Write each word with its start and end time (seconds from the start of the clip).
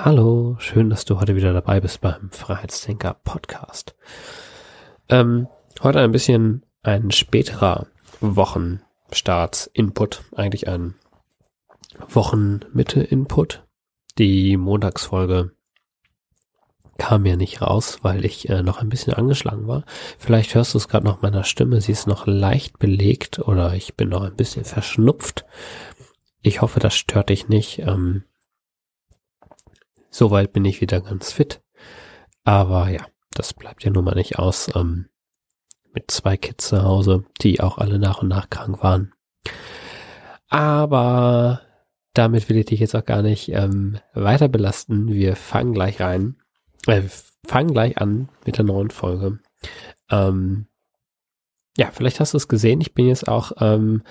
Hallo, 0.00 0.54
schön, 0.60 0.90
dass 0.90 1.04
du 1.04 1.18
heute 1.18 1.34
wieder 1.34 1.52
dabei 1.52 1.80
bist 1.80 2.00
beim 2.00 2.30
Freiheitsdenker 2.30 3.14
Podcast. 3.14 3.96
Ähm, 5.08 5.48
heute 5.82 5.98
ein 5.98 6.12
bisschen 6.12 6.64
ein 6.84 7.10
späterer 7.10 7.88
Wochenstarts-Input, 8.20 10.22
eigentlich 10.36 10.68
ein 10.68 10.94
Wochenmitte-Input. 12.10 13.64
Die 14.18 14.56
Montagsfolge 14.56 15.50
kam 16.96 17.26
ja 17.26 17.34
nicht 17.34 17.60
raus, 17.60 17.98
weil 18.02 18.24
ich 18.24 18.48
äh, 18.48 18.62
noch 18.62 18.80
ein 18.80 18.90
bisschen 18.90 19.14
angeschlagen 19.14 19.66
war. 19.66 19.82
Vielleicht 20.16 20.54
hörst 20.54 20.74
du 20.74 20.78
es 20.78 20.86
gerade 20.86 21.06
noch 21.06 21.22
meiner 21.22 21.42
Stimme, 21.42 21.80
sie 21.80 21.90
ist 21.90 22.06
noch 22.06 22.28
leicht 22.28 22.78
belegt 22.78 23.40
oder 23.40 23.74
ich 23.74 23.96
bin 23.96 24.10
noch 24.10 24.22
ein 24.22 24.36
bisschen 24.36 24.64
verschnupft. 24.64 25.44
Ich 26.40 26.62
hoffe, 26.62 26.78
das 26.78 26.94
stört 26.94 27.30
dich 27.30 27.48
nicht. 27.48 27.80
Ähm, 27.80 28.22
Soweit 30.10 30.52
bin 30.52 30.64
ich 30.64 30.80
wieder 30.80 31.00
ganz 31.00 31.32
fit. 31.32 31.62
Aber 32.44 32.88
ja, 32.88 33.06
das 33.32 33.54
bleibt 33.54 33.84
ja 33.84 33.90
nun 33.90 34.04
mal 34.04 34.14
nicht 34.14 34.38
aus. 34.38 34.74
Ähm, 34.74 35.08
mit 35.92 36.10
zwei 36.10 36.36
Kids 36.36 36.68
zu 36.68 36.82
Hause, 36.82 37.24
die 37.40 37.60
auch 37.60 37.78
alle 37.78 37.98
nach 37.98 38.22
und 38.22 38.28
nach 38.28 38.50
krank 38.50 38.82
waren. 38.82 39.12
Aber 40.48 41.62
damit 42.14 42.48
will 42.48 42.56
ich 42.56 42.66
dich 42.66 42.80
jetzt 42.80 42.94
auch 42.94 43.04
gar 43.04 43.22
nicht 43.22 43.50
ähm, 43.50 43.98
weiter 44.14 44.48
belasten. 44.48 45.08
Wir 45.08 45.36
fangen 45.36 45.72
gleich 45.72 46.00
rein. 46.00 46.36
Äh, 46.86 47.02
fangen 47.46 47.72
gleich 47.72 47.98
an 47.98 48.28
mit 48.44 48.58
der 48.58 48.64
neuen 48.64 48.90
Folge. 48.90 49.38
Ähm, 50.10 50.66
ja, 51.76 51.90
vielleicht 51.92 52.20
hast 52.20 52.32
du 52.32 52.36
es 52.36 52.48
gesehen. 52.48 52.80
Ich 52.80 52.94
bin 52.94 53.06
jetzt 53.06 53.28
auch 53.28 53.52
ähm, 53.60 54.02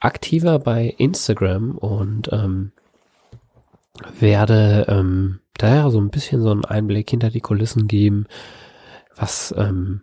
aktiver 0.00 0.58
bei 0.58 0.94
Instagram 0.98 1.76
und 1.76 2.28
ähm, 2.32 2.72
werde 4.18 4.86
ähm, 4.88 5.40
daher 5.56 5.90
so 5.90 6.00
ein 6.00 6.10
bisschen 6.10 6.42
so 6.42 6.50
einen 6.50 6.64
Einblick 6.64 7.10
hinter 7.10 7.30
die 7.30 7.40
Kulissen 7.40 7.88
geben, 7.88 8.26
was 9.16 9.54
ähm, 9.56 10.02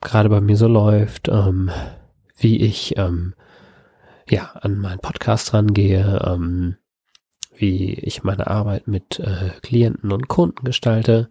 gerade 0.00 0.28
bei 0.28 0.40
mir 0.40 0.56
so 0.56 0.68
läuft, 0.68 1.28
ähm, 1.28 1.70
wie 2.36 2.60
ich 2.60 2.96
ähm, 2.98 3.34
ja 4.28 4.52
an 4.60 4.78
meinen 4.78 5.00
Podcast 5.00 5.54
rangehe, 5.54 6.22
ähm, 6.26 6.76
wie 7.54 7.94
ich 7.94 8.22
meine 8.22 8.48
Arbeit 8.48 8.88
mit 8.88 9.18
äh, 9.20 9.50
Klienten 9.62 10.12
und 10.12 10.28
Kunden 10.28 10.64
gestalte. 10.64 11.28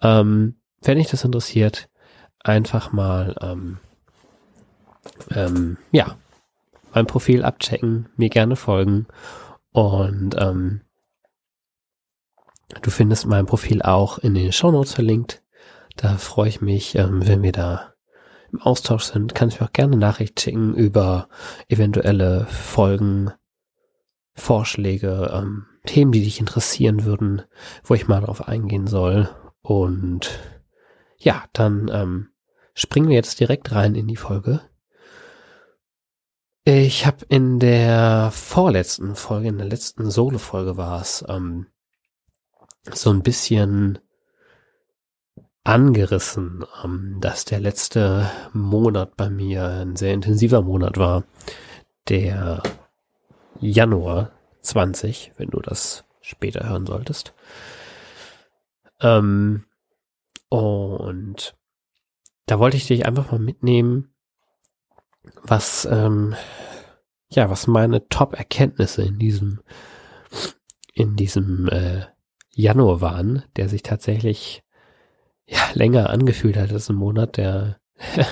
Ähm, 0.00 0.56
wenn 0.80 0.98
dich 0.98 1.08
das 1.08 1.24
interessiert, 1.24 1.88
einfach 2.42 2.92
mal 2.92 3.34
ähm, 3.40 3.78
ähm, 5.30 5.76
ja 5.90 6.16
mein 6.94 7.06
Profil 7.06 7.44
abchecken, 7.44 8.08
mir 8.16 8.28
gerne 8.28 8.56
folgen 8.56 9.06
und 9.72 10.36
ähm, 10.38 10.82
Du 12.80 12.90
findest 12.90 13.26
mein 13.26 13.46
Profil 13.46 13.82
auch 13.82 14.18
in 14.18 14.34
den 14.34 14.52
Shownotes 14.52 14.94
verlinkt. 14.94 15.42
Da 15.96 16.16
freue 16.16 16.48
ich 16.48 16.60
mich, 16.60 16.94
ähm, 16.94 17.26
wenn 17.26 17.42
wir 17.42 17.52
da 17.52 17.94
im 18.50 18.60
Austausch 18.60 19.04
sind. 19.04 19.34
Kannst 19.34 19.58
du 19.58 19.62
mir 19.62 19.68
auch 19.68 19.72
gerne 19.72 19.96
Nachricht 19.96 20.40
schicken 20.40 20.74
über 20.74 21.28
eventuelle 21.68 22.46
Folgen, 22.46 23.30
Vorschläge, 24.34 25.30
ähm, 25.32 25.66
Themen, 25.84 26.12
die 26.12 26.22
dich 26.22 26.40
interessieren 26.40 27.04
würden, 27.04 27.42
wo 27.84 27.94
ich 27.94 28.08
mal 28.08 28.20
drauf 28.20 28.48
eingehen 28.48 28.86
soll. 28.86 29.28
Und 29.60 30.30
ja, 31.18 31.44
dann 31.52 31.90
ähm, 31.92 32.28
springen 32.74 33.08
wir 33.08 33.16
jetzt 33.16 33.40
direkt 33.40 33.72
rein 33.72 33.94
in 33.94 34.06
die 34.06 34.16
Folge. 34.16 34.60
Ich 36.64 37.06
habe 37.06 37.24
in 37.28 37.58
der 37.58 38.30
vorletzten 38.32 39.16
Folge, 39.16 39.48
in 39.48 39.58
der 39.58 39.66
letzten 39.66 40.10
Solo-Folge 40.10 40.76
war 40.76 41.00
es, 41.00 41.24
ähm, 41.28 41.66
so 42.90 43.10
ein 43.10 43.22
bisschen 43.22 43.98
angerissen, 45.64 46.64
ähm, 46.84 47.18
dass 47.20 47.44
der 47.44 47.60
letzte 47.60 48.30
Monat 48.52 49.16
bei 49.16 49.30
mir 49.30 49.66
ein 49.66 49.96
sehr 49.96 50.12
intensiver 50.12 50.62
Monat 50.62 50.98
war. 50.98 51.24
Der 52.08 52.62
Januar 53.60 54.32
20, 54.62 55.32
wenn 55.36 55.50
du 55.50 55.60
das 55.60 56.04
später 56.20 56.68
hören 56.68 56.86
solltest. 56.86 57.34
Ähm, 59.00 59.64
und 60.48 61.56
da 62.46 62.58
wollte 62.58 62.76
ich 62.76 62.86
dich 62.86 63.06
einfach 63.06 63.30
mal 63.30 63.38
mitnehmen, 63.38 64.14
was, 65.42 65.84
ähm, 65.84 66.34
ja, 67.30 67.48
was 67.48 67.66
meine 67.66 68.08
Top-Erkenntnisse 68.08 69.02
in 69.02 69.18
diesem, 69.18 69.60
in 70.92 71.16
diesem 71.16 71.68
äh, 71.68 72.06
Januar 72.54 73.00
waren, 73.00 73.44
der 73.56 73.68
sich 73.68 73.82
tatsächlich 73.82 74.62
ja 75.46 75.60
länger 75.74 76.10
angefühlt 76.10 76.56
hat 76.56 76.72
als 76.72 76.88
ein 76.88 76.96
Monat, 76.96 77.36
der 77.36 77.78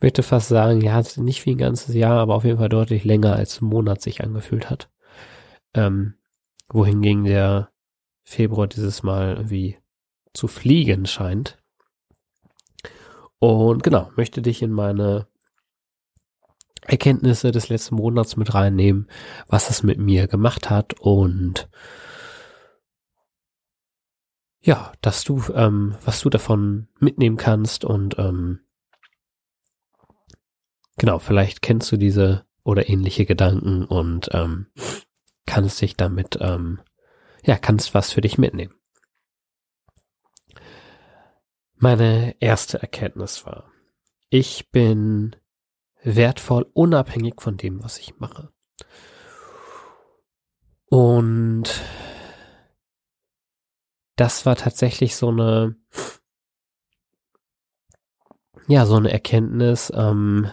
möchte 0.00 0.22
fast 0.22 0.48
sagen, 0.48 0.80
ja, 0.80 1.02
nicht 1.16 1.46
wie 1.46 1.52
ein 1.52 1.58
ganzes 1.58 1.94
Jahr, 1.94 2.20
aber 2.20 2.34
auf 2.34 2.44
jeden 2.44 2.58
Fall 2.58 2.68
deutlich 2.68 3.04
länger 3.04 3.36
als 3.36 3.60
ein 3.60 3.66
Monat 3.66 4.02
sich 4.02 4.22
angefühlt 4.22 4.68
hat. 4.68 4.90
Ähm, 5.74 6.14
wohingegen 6.68 7.24
der 7.24 7.70
Februar 8.24 8.66
dieses 8.66 9.02
Mal 9.02 9.36
irgendwie 9.36 9.78
zu 10.32 10.48
fliegen 10.48 11.06
scheint. 11.06 11.58
Und 13.38 13.82
genau, 13.82 14.10
möchte 14.16 14.42
dich 14.42 14.62
in 14.62 14.70
meine 14.70 15.26
Erkenntnisse 16.82 17.52
des 17.52 17.68
letzten 17.68 17.96
Monats 17.96 18.36
mit 18.36 18.54
reinnehmen, 18.54 19.08
was 19.46 19.70
es 19.70 19.82
mit 19.82 19.98
mir 19.98 20.26
gemacht 20.26 20.70
hat 20.70 20.94
und 21.00 21.68
ja, 24.62 24.92
dass 25.00 25.24
du, 25.24 25.42
ähm, 25.54 25.96
was 26.04 26.20
du 26.20 26.30
davon 26.30 26.88
mitnehmen 26.98 27.36
kannst 27.36 27.84
und 27.84 28.18
ähm, 28.18 28.60
genau, 30.96 31.18
vielleicht 31.18 31.62
kennst 31.62 31.90
du 31.90 31.96
diese 31.96 32.46
oder 32.62 32.88
ähnliche 32.88 33.26
Gedanken 33.26 33.84
und 33.84 34.30
ähm, 34.32 34.68
kannst 35.46 35.80
dich 35.80 35.96
damit, 35.96 36.38
ähm, 36.40 36.80
ja, 37.44 37.58
kannst 37.58 37.92
was 37.92 38.12
für 38.12 38.20
dich 38.20 38.38
mitnehmen. 38.38 38.74
Meine 41.74 42.36
erste 42.38 42.80
Erkenntnis 42.80 43.44
war, 43.44 43.68
ich 44.30 44.70
bin 44.70 45.34
wertvoll 46.04 46.70
unabhängig 46.72 47.40
von 47.40 47.56
dem, 47.56 47.82
was 47.82 47.98
ich 47.98 48.20
mache. 48.20 48.52
Und 50.86 51.82
das 54.22 54.46
war 54.46 54.54
tatsächlich 54.54 55.16
so 55.16 55.30
eine, 55.30 55.74
ja, 58.68 58.86
so 58.86 58.94
eine 58.94 59.10
Erkenntnis, 59.10 59.92
ähm, 59.92 60.48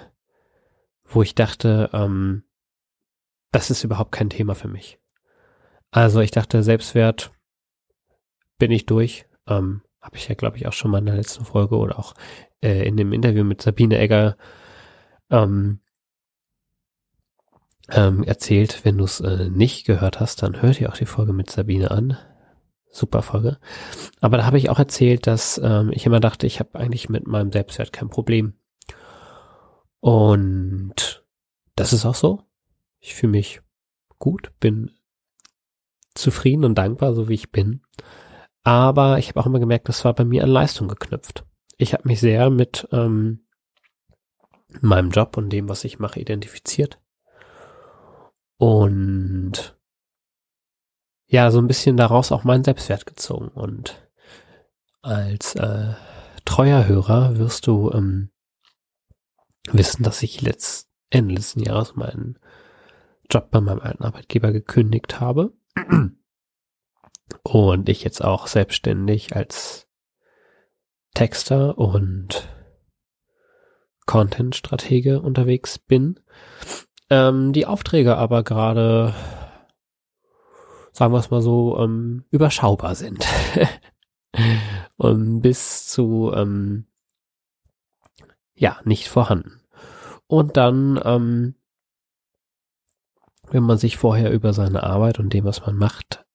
wo 1.03 1.21
ich 1.21 1.35
dachte, 1.35 1.91
ähm, 1.93 2.45
das 3.51 3.69
ist 3.69 3.83
überhaupt 3.83 4.11
kein 4.11 4.31
Thema 4.31 4.55
für 4.55 4.69
mich. 4.69 4.97
Also 5.91 6.19
ich 6.19 6.31
dachte, 6.31 6.63
Selbstwert 6.63 7.31
bin 8.57 8.71
ich 8.71 8.87
durch. 8.87 9.27
Ähm, 9.45 9.83
Habe 10.01 10.17
ich 10.17 10.27
ja, 10.27 10.33
glaube 10.33 10.57
ich, 10.57 10.65
auch 10.65 10.73
schon 10.73 10.89
mal 10.89 10.97
in 10.97 11.05
der 11.05 11.17
letzten 11.17 11.45
Folge 11.45 11.77
oder 11.77 11.99
auch 11.99 12.15
äh, 12.63 12.87
in 12.87 12.97
dem 12.97 13.13
Interview 13.13 13.43
mit 13.43 13.61
Sabine 13.61 13.99
Egger 13.99 14.35
ähm, 15.29 15.81
ähm, 17.89 18.23
erzählt. 18.23 18.83
Wenn 18.83 18.97
du 18.97 19.03
es 19.03 19.19
äh, 19.19 19.47
nicht 19.47 19.85
gehört 19.85 20.19
hast, 20.19 20.41
dann 20.41 20.59
hör 20.59 20.71
dir 20.71 20.89
auch 20.89 20.97
die 20.97 21.05
Folge 21.05 21.33
mit 21.33 21.51
Sabine 21.51 21.91
an 21.91 22.17
super 22.91 23.21
Folge. 23.21 23.57
Aber 24.21 24.37
da 24.37 24.45
habe 24.45 24.57
ich 24.57 24.69
auch 24.69 24.79
erzählt, 24.79 25.27
dass 25.27 25.59
ähm, 25.63 25.91
ich 25.93 26.05
immer 26.05 26.19
dachte, 26.19 26.47
ich 26.47 26.59
habe 26.59 26.77
eigentlich 26.79 27.09
mit 27.09 27.27
meinem 27.27 27.51
Selbstwert 27.51 27.93
kein 27.93 28.09
Problem. 28.09 28.53
Und 29.99 31.23
das 31.75 31.93
ist 31.93 32.05
auch 32.05 32.15
so. 32.15 32.43
Ich 32.99 33.15
fühle 33.15 33.31
mich 33.31 33.61
gut, 34.17 34.51
bin 34.59 34.91
zufrieden 36.15 36.65
und 36.65 36.75
dankbar, 36.75 37.13
so 37.13 37.29
wie 37.29 37.35
ich 37.35 37.51
bin. 37.51 37.81
Aber 38.63 39.19
ich 39.19 39.29
habe 39.29 39.39
auch 39.39 39.45
immer 39.45 39.59
gemerkt, 39.59 39.87
das 39.87 40.03
war 40.03 40.13
bei 40.13 40.25
mir 40.25 40.43
an 40.43 40.49
Leistung 40.49 40.87
geknüpft. 40.87 41.45
Ich 41.77 41.93
habe 41.93 42.07
mich 42.07 42.19
sehr 42.19 42.49
mit 42.49 42.87
ähm, 42.91 43.45
meinem 44.81 45.11
Job 45.11 45.37
und 45.37 45.49
dem, 45.49 45.69
was 45.69 45.85
ich 45.85 45.99
mache, 45.99 46.19
identifiziert. 46.19 46.99
Und 48.57 49.78
ja, 51.29 51.51
so 51.51 51.59
ein 51.59 51.67
bisschen 51.67 51.95
daraus 51.95 52.31
auch 52.31 52.43
meinen 52.43 52.63
Selbstwert 52.63 53.05
gezogen. 53.05 53.49
Und 53.49 54.09
als 55.01 55.55
äh, 55.55 55.93
treuer 56.43 56.87
Hörer 56.87 57.37
wirst 57.37 57.67
du 57.67 57.91
ähm, 57.91 58.31
wissen, 59.71 60.03
dass 60.03 60.23
ich 60.23 60.41
letzt, 60.41 60.89
Ende 61.11 61.35
letzten 61.35 61.61
Jahres 61.61 61.95
meinen 61.95 62.39
Job 63.29 63.51
bei 63.51 63.61
meinem 63.61 63.79
alten 63.79 64.03
Arbeitgeber 64.03 64.51
gekündigt 64.51 65.19
habe 65.19 65.53
und 67.43 67.89
ich 67.89 68.03
jetzt 68.03 68.23
auch 68.23 68.47
selbstständig 68.47 69.35
als 69.35 69.87
Texter 71.13 71.77
und 71.77 72.47
Content-Stratege 74.07 75.21
unterwegs 75.21 75.77
bin. 75.77 76.19
Ähm, 77.11 77.53
die 77.53 77.67
Aufträge 77.67 78.17
aber 78.17 78.43
gerade, 78.43 79.13
sagen 80.99 81.13
wir 81.13 81.19
es 81.19 81.31
mal 81.31 81.41
so, 81.41 81.79
ähm, 81.79 82.25
überschaubar 82.29 82.93
sind. 82.93 83.25
und 84.97 85.39
bis 85.39 85.87
zu, 85.87 86.29
ähm, 86.35 86.87
ja, 88.53 88.81
nicht 88.83 89.07
vorhanden. 89.07 89.61
Und 90.27 90.57
dann, 90.57 90.99
ähm, 91.05 91.55
wenn 93.49 93.63
man 93.63 93.77
sich 93.77 93.95
vorher 93.95 94.33
über 94.33 94.51
seine 94.51 94.83
Arbeit 94.83 95.19
und 95.19 95.31
dem, 95.33 95.45
was 95.45 95.65
man 95.65 95.77
macht, 95.77 96.25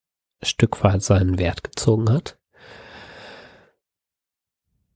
Stück 0.43 0.83
weit 0.83 1.03
seinen 1.03 1.39
Wert 1.39 1.63
gezogen 1.63 2.11
hat, 2.11 2.39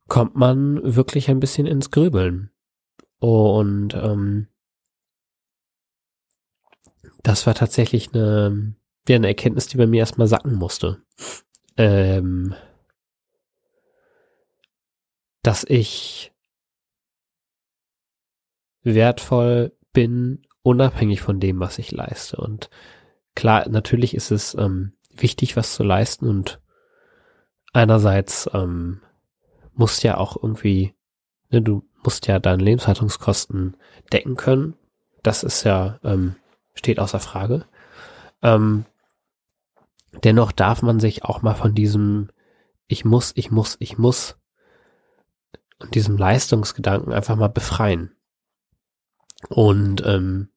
kommt 0.06 0.34
man 0.34 0.80
wirklich 0.82 1.28
ein 1.28 1.40
bisschen 1.40 1.66
ins 1.66 1.90
Grübeln. 1.90 2.50
Und 3.18 3.92
ähm, 3.92 4.48
das 7.22 7.46
war 7.46 7.54
tatsächlich 7.54 8.14
eine, 8.14 8.77
ja, 9.08 9.16
eine 9.16 9.28
Erkenntnis, 9.28 9.66
die 9.66 9.76
bei 9.76 9.86
mir 9.86 10.00
erstmal 10.00 10.28
sacken 10.28 10.54
musste. 10.54 11.02
Ähm, 11.76 12.54
dass 15.42 15.64
ich 15.64 16.32
wertvoll 18.82 19.72
bin, 19.92 20.46
unabhängig 20.62 21.22
von 21.22 21.40
dem, 21.40 21.60
was 21.60 21.78
ich 21.78 21.92
leiste. 21.92 22.36
Und 22.36 22.70
klar, 23.34 23.68
natürlich 23.68 24.14
ist 24.14 24.30
es 24.30 24.54
ähm, 24.54 24.92
wichtig, 25.10 25.56
was 25.56 25.74
zu 25.74 25.82
leisten 25.82 26.28
und 26.28 26.60
einerseits 27.72 28.48
ähm, 28.52 29.00
musst 29.74 30.02
ja 30.02 30.16
auch 30.16 30.36
irgendwie, 30.36 30.94
ne, 31.50 31.62
du 31.62 31.84
musst 32.02 32.26
ja 32.26 32.38
deine 32.38 32.62
Lebenshaltungskosten 32.62 33.76
decken 34.12 34.36
können. 34.36 34.74
Das 35.22 35.42
ist 35.42 35.64
ja, 35.64 35.98
ähm, 36.04 36.36
steht 36.74 36.98
außer 36.98 37.20
Frage. 37.20 37.66
Ähm, 38.42 38.84
dennoch 40.24 40.52
darf 40.52 40.82
man 40.82 41.00
sich 41.00 41.24
auch 41.24 41.42
mal 41.42 41.54
von 41.54 41.74
diesem 41.74 42.30
ich 42.88 43.04
muss, 43.04 43.32
ich 43.36 43.50
muss, 43.50 43.76
ich 43.78 43.98
muss 43.98 44.36
und 45.78 45.94
diesem 45.94 46.16
Leistungsgedanken 46.16 47.12
einfach 47.12 47.36
mal 47.36 47.48
befreien. 47.48 48.16
Und 49.48 50.04
ähm, 50.04 50.48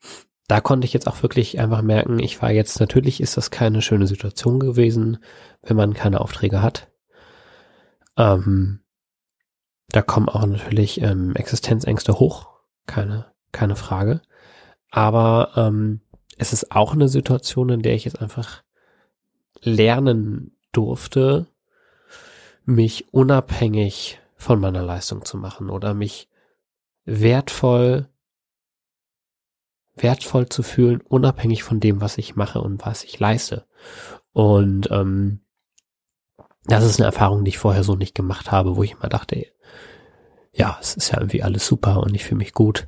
da 0.48 0.62
konnte 0.62 0.86
ich 0.86 0.94
jetzt 0.94 1.07
auch 1.07 1.21
wirklich 1.21 1.59
einfach 1.59 1.83
merken, 1.83 2.18
ich 2.19 2.42
war 2.42 2.51
jetzt, 2.51 2.80
natürlich 2.80 3.21
ist 3.21 3.38
das 3.38 3.51
keine 3.51 3.81
schöne 3.81 4.07
Situation 4.07 4.59
gewesen, 4.59 5.19
wenn 5.62 5.77
man 5.77 5.94
keine 5.94 6.21
Aufträge 6.21 6.62
hat. 6.62 6.89
Ähm, 8.18 8.80
da 9.89 10.01
kommen 10.01 10.30
auch 10.30 10.45
natürlich 10.45 11.01
ähm, 11.01 11.36
Existenzängste 11.36 12.18
hoch, 12.19 12.50
keine, 12.88 13.31
keine 13.51 13.75
Frage. 13.75 14.21
Aber 14.89 15.51
ähm, 15.56 16.01
es 16.38 16.54
ist 16.54 16.71
auch 16.71 16.94
eine 16.94 17.09
Situation, 17.09 17.69
in 17.69 17.81
der 17.81 17.94
ich 17.94 18.06
jetzt 18.06 18.19
einfach 18.19 18.63
lernen 19.61 20.57
durfte, 20.71 21.47
mich 22.65 23.13
unabhängig 23.13 24.19
von 24.35 24.59
meiner 24.59 24.83
Leistung 24.83 25.25
zu 25.25 25.37
machen 25.37 25.69
oder 25.69 25.93
mich 25.93 26.29
wertvoll, 27.05 28.07
wertvoll 29.95 30.49
zu 30.49 30.63
fühlen, 30.63 31.01
unabhängig 31.01 31.63
von 31.63 31.79
dem, 31.79 32.01
was 32.01 32.17
ich 32.17 32.35
mache 32.35 32.61
und 32.61 32.85
was 32.85 33.03
ich 33.03 33.19
leiste. 33.19 33.65
Und 34.33 34.89
ähm, 34.91 35.41
das 36.65 36.83
ist 36.83 36.99
eine 36.99 37.07
Erfahrung, 37.07 37.43
die 37.43 37.49
ich 37.49 37.57
vorher 37.57 37.83
so 37.83 37.95
nicht 37.95 38.15
gemacht 38.15 38.51
habe, 38.51 38.75
wo 38.75 38.83
ich 38.83 38.93
immer 38.93 39.09
dachte, 39.09 39.45
ja, 40.53 40.77
es 40.81 40.95
ist 40.95 41.11
ja 41.11 41.19
irgendwie 41.19 41.43
alles 41.43 41.65
super 41.65 42.01
und 42.01 42.13
ich 42.15 42.23
fühle 42.23 42.37
mich 42.37 42.53
gut. 42.53 42.87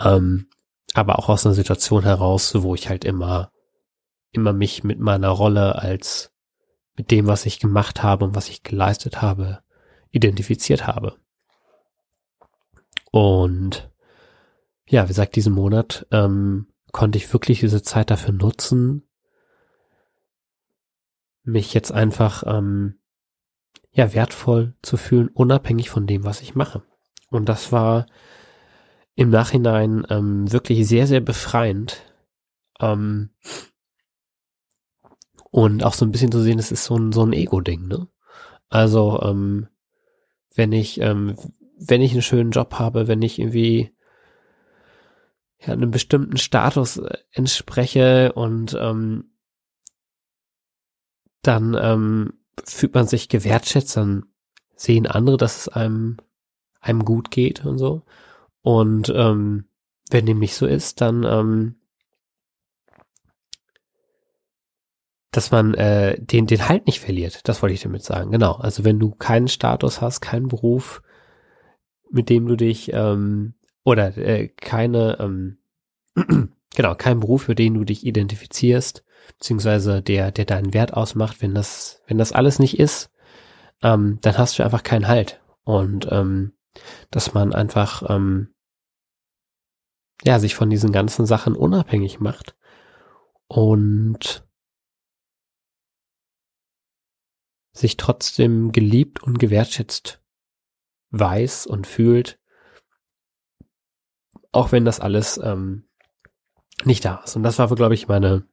Ähm, 0.00 0.48
aber 0.94 1.18
auch 1.18 1.28
aus 1.28 1.46
einer 1.46 1.54
Situation 1.54 2.02
heraus, 2.02 2.54
wo 2.62 2.74
ich 2.74 2.88
halt 2.88 3.04
immer, 3.04 3.50
immer 4.32 4.52
mich 4.52 4.82
mit 4.84 4.98
meiner 4.98 5.28
Rolle 5.28 5.76
als, 5.76 6.32
mit 6.96 7.10
dem, 7.10 7.26
was 7.26 7.46
ich 7.46 7.60
gemacht 7.60 8.02
habe 8.02 8.24
und 8.24 8.34
was 8.34 8.48
ich 8.48 8.62
geleistet 8.62 9.22
habe, 9.22 9.62
identifiziert 10.10 10.86
habe. 10.86 11.16
Und 13.10 13.90
ja, 14.86 15.04
wie 15.04 15.08
gesagt, 15.08 15.36
diesen 15.36 15.52
Monat 15.52 16.06
ähm, 16.10 16.66
konnte 16.92 17.18
ich 17.18 17.32
wirklich 17.32 17.60
diese 17.60 17.82
Zeit 17.82 18.10
dafür 18.10 18.32
nutzen, 18.32 19.08
mich 21.44 21.74
jetzt 21.74 21.92
einfach 21.92 22.44
ähm, 22.46 22.98
ja 23.90 24.14
wertvoll 24.14 24.74
zu 24.82 24.96
fühlen, 24.96 25.28
unabhängig 25.28 25.90
von 25.90 26.06
dem, 26.06 26.24
was 26.24 26.40
ich 26.40 26.54
mache. 26.54 26.82
Und 27.30 27.48
das 27.48 27.72
war 27.72 28.06
im 29.14 29.30
Nachhinein 29.30 30.06
ähm, 30.08 30.50
wirklich 30.50 30.86
sehr, 30.86 31.06
sehr 31.06 31.20
befreiend. 31.20 32.02
Ähm, 32.80 33.30
und 35.52 35.84
auch 35.84 35.92
so 35.92 36.04
ein 36.06 36.10
bisschen 36.10 36.32
zu 36.32 36.40
sehen, 36.40 36.58
es 36.58 36.72
ist 36.72 36.84
so 36.84 36.96
ein, 36.96 37.12
so 37.12 37.24
ein 37.24 37.34
Ego-Ding, 37.34 37.86
ne? 37.86 38.08
Also, 38.70 39.20
ähm, 39.22 39.68
wenn 40.54 40.72
ich, 40.72 40.98
ähm, 41.00 41.36
wenn 41.78 42.00
ich 42.00 42.12
einen 42.12 42.22
schönen 42.22 42.52
Job 42.52 42.74
habe, 42.78 43.06
wenn 43.06 43.20
ich 43.20 43.38
irgendwie 43.38 43.94
ja, 45.60 45.74
einem 45.74 45.90
bestimmten 45.90 46.38
Status 46.38 46.96
äh, 46.96 47.18
entspreche 47.32 48.32
und 48.32 48.74
ähm, 48.80 49.32
dann 51.42 51.76
ähm, 51.78 52.32
fühlt 52.64 52.94
man 52.94 53.06
sich 53.06 53.28
gewertschätzt, 53.28 53.96
dann 53.96 54.24
sehen 54.74 55.06
andere, 55.06 55.36
dass 55.36 55.58
es 55.58 55.68
einem, 55.68 56.16
einem 56.80 57.04
gut 57.04 57.30
geht 57.30 57.66
und 57.66 57.76
so. 57.76 58.04
Und 58.62 59.12
ähm, 59.14 59.66
wenn 60.10 60.24
dem 60.24 60.38
nicht 60.38 60.54
so 60.54 60.66
ist, 60.66 61.02
dann 61.02 61.24
ähm, 61.24 61.74
dass 65.32 65.50
man 65.50 65.74
äh, 65.74 66.20
den 66.20 66.46
den 66.46 66.68
Halt 66.68 66.86
nicht 66.86 67.00
verliert. 67.00 67.48
Das 67.48 67.62
wollte 67.62 67.74
ich 67.74 67.82
damit 67.82 68.04
sagen. 68.04 68.30
Genau. 68.30 68.52
Also 68.52 68.84
wenn 68.84 69.00
du 69.00 69.10
keinen 69.10 69.48
Status 69.48 70.00
hast, 70.00 70.20
keinen 70.20 70.48
Beruf, 70.48 71.02
mit 72.10 72.28
dem 72.28 72.46
du 72.46 72.54
dich 72.54 72.92
ähm, 72.92 73.54
oder 73.82 74.16
äh, 74.16 74.48
keine 74.48 75.18
ähm, 75.18 75.58
genau 76.76 76.94
keinen 76.94 77.20
Beruf, 77.20 77.44
für 77.44 77.54
den 77.54 77.74
du 77.74 77.84
dich 77.84 78.06
identifizierst, 78.06 79.04
beziehungsweise 79.38 80.02
der 80.02 80.30
der 80.32 80.44
deinen 80.44 80.74
Wert 80.74 80.92
ausmacht. 80.92 81.40
Wenn 81.40 81.54
das 81.54 82.02
wenn 82.06 82.18
das 82.18 82.32
alles 82.32 82.58
nicht 82.58 82.78
ist, 82.78 83.10
ähm, 83.82 84.18
dann 84.20 84.36
hast 84.36 84.58
du 84.58 84.62
einfach 84.62 84.82
keinen 84.82 85.08
Halt 85.08 85.40
und 85.64 86.08
ähm, 86.10 86.52
dass 87.10 87.32
man 87.32 87.54
einfach 87.54 88.02
ähm, 88.10 88.48
ja 90.24 90.38
sich 90.38 90.54
von 90.54 90.68
diesen 90.68 90.92
ganzen 90.92 91.24
Sachen 91.24 91.56
unabhängig 91.56 92.20
macht 92.20 92.54
und 93.48 94.44
sich 97.72 97.96
trotzdem 97.96 98.72
geliebt 98.72 99.22
und 99.22 99.38
gewertschätzt 99.38 100.20
weiß 101.10 101.66
und 101.66 101.86
fühlt, 101.86 102.38
auch 104.50 104.72
wenn 104.72 104.84
das 104.84 105.00
alles 105.00 105.38
ähm, 105.38 105.88
nicht 106.84 107.04
da 107.04 107.22
ist. 107.24 107.36
Und 107.36 107.42
das 107.42 107.58
war, 107.58 107.74
glaube 107.74 107.94
ich, 107.94 108.08
meine, 108.08 108.46